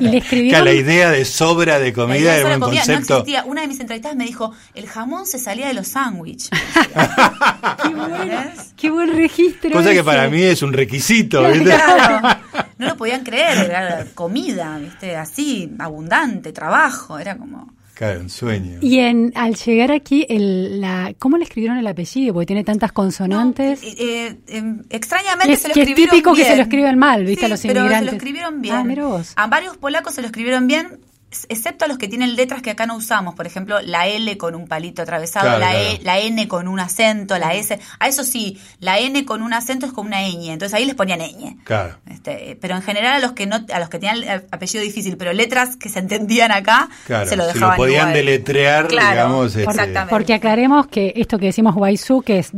[0.00, 0.64] Y le Que escribieron.
[0.64, 3.18] la idea de sobra de comida era un comida no concepto.
[3.18, 3.44] existía.
[3.44, 6.50] Una de mis entrevistadas me dijo, el jamón se salía de los sándwiches.
[7.82, 8.42] Qué, bueno,
[8.76, 9.70] qué buen registro.
[9.70, 11.64] Cosa que para mí es un requisito, ¿viste?
[11.64, 12.40] Claro.
[12.78, 15.16] No lo podían creer, era comida, ¿viste?
[15.16, 17.72] Así, abundante, trabajo, era como...
[17.98, 18.78] Claro, un sueño.
[18.80, 22.32] Y en, al llegar aquí, el, la, ¿cómo le escribieron el apellido?
[22.32, 23.82] Porque tiene tantas consonantes.
[23.82, 26.62] Eh, eh, eh, extrañamente Que es- se lo que es escribieron típico que se lo
[26.62, 27.40] escriben mal, ¿viste?
[27.40, 28.12] Sí, A los pero se inmigrantes.
[28.12, 28.74] lo escribieron bien.
[28.76, 29.32] Ah, mira vos.
[29.34, 31.00] A varios polacos se lo escribieron bien,
[31.48, 33.34] excepto a los que tienen letras que acá no usamos.
[33.34, 35.84] Por ejemplo, la L con un palito atravesado, Claro, la, claro.
[35.84, 37.78] E, la N con un acento, la S.
[37.98, 40.50] A eso sí, la N con un acento es con una ñ.
[40.52, 41.56] Entonces ahí les ponían ñ.
[41.64, 41.96] Claro.
[42.06, 45.16] Este, pero en general a los que no, a los que tenían el apellido difícil,
[45.16, 48.14] pero letras que se entendían acá, Claro, se lo si lo dejaban podían igual.
[48.14, 50.10] deletrear, Claro, digamos, este, exactamente.
[50.10, 52.50] Porque aclaremos que esto que decimos Waisu, que es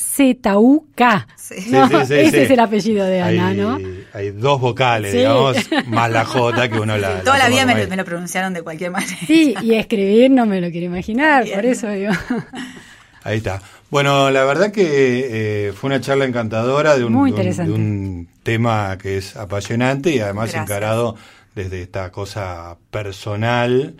[0.00, 1.26] W-A-J-S-Z-C-Z-U-K.
[1.50, 1.70] Sí.
[1.70, 2.36] No, Sí, sí, sí, ese sí.
[2.38, 3.78] es el apellido de Ana, hay, ¿no?
[4.14, 5.18] hay dos vocales, Sí.
[5.18, 5.56] digamos,
[5.88, 7.20] más la J que uno la.
[7.22, 7.86] Toda la vida me, lo- ahí.
[7.88, 9.16] me lo pronunciaron de cualquier manera.
[9.26, 11.56] Sí, y escribir no me lo quiero imaginar, Bien.
[11.56, 12.12] por eso digo.
[13.24, 13.60] Ahí está.
[13.90, 17.72] Bueno, la verdad que eh, fue una charla encantadora de un, Muy de un- interesante.
[17.72, 20.62] de un tema que es apasionante y además Gracias.
[20.62, 21.16] encarado
[21.54, 23.96] desde esta cosa personal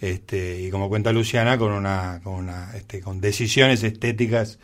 [0.00, 4.58] este, y como cuenta Luciana con una, con una, este, con decisiones estéticas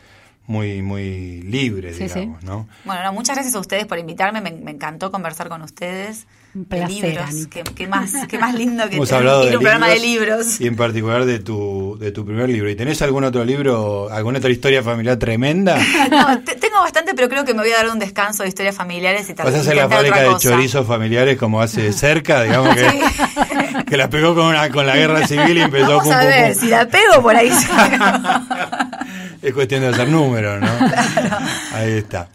[0.47, 2.19] muy, muy libres, Sí, sí.
[2.21, 2.67] digamos, ¿no?
[2.83, 4.41] Bueno, no, muchas gracias a ustedes por invitarme.
[4.41, 6.25] Me, me encantó conversar con ustedes.
[6.53, 7.29] Un de placer, libros.
[7.29, 7.49] Anita.
[7.49, 10.59] Qué, qué más, qué más lindo que Hemos hablado de un programa de libros libros.
[10.61, 12.69] y en particular de tu, de tu primer libro.
[12.69, 15.77] ¿Y tenés algún otro libro, alguna otra historia familiar tremenda?
[16.11, 18.75] No, te- tengo bastante, pero creo que me voy a dar un descanso de historias
[18.75, 22.75] familiares y tal Vas a hacer la fábrica de chorizos familiares como hace cerca, digamos
[22.75, 26.19] que, que la pegó con, una, con la guerra civil y empezó Vamos pum, a
[26.19, 26.61] pum, ver, pum.
[26.61, 27.49] si la pego por ahí.
[29.41, 30.67] Es cuestión de hacer números, ¿no?
[31.73, 32.29] Ahí está.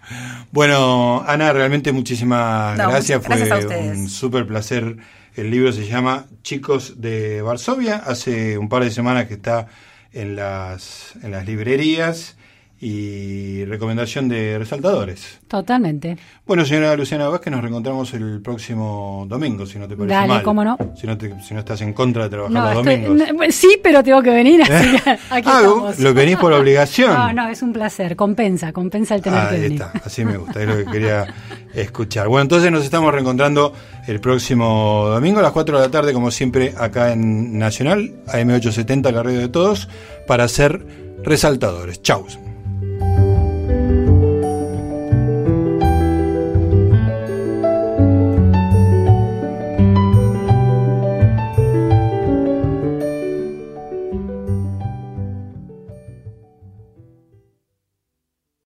[0.50, 3.24] Bueno, Ana, realmente muchísimas No, gracias.
[3.24, 3.36] Fue
[3.78, 4.96] un súper placer.
[5.36, 7.96] El libro se llama Chicos de Varsovia.
[7.96, 9.68] Hace un par de semanas que está
[10.12, 12.36] en las, en las librerías
[12.78, 15.38] y recomendación de resaltadores.
[15.48, 16.18] Totalmente.
[16.46, 20.42] Bueno, señora Luciana Vázquez, nos reencontramos el próximo domingo, si no te parece Dale, mal.
[20.42, 20.76] cómo no.
[20.94, 23.32] Si no, te- si no estás en contra de trabajar No, los estoy- domingos.
[23.34, 25.98] no, sí, pero tengo que venir, así que aquí ah, estamos.
[26.00, 27.14] lo venís por obligación.
[27.14, 29.80] No, no, es un placer, compensa, compensa el tener Ah, que ahí venir.
[29.82, 31.26] está, así me gusta, es lo que quería
[31.74, 32.28] escuchar.
[32.28, 33.72] Bueno, entonces nos estamos reencontrando
[34.06, 39.10] el próximo domingo a las 4 de la tarde, como siempre, acá en Nacional, AM870,
[39.12, 39.88] la radio de todos,
[40.26, 40.84] para ser
[41.24, 42.02] resaltadores.
[42.02, 42.26] Chau.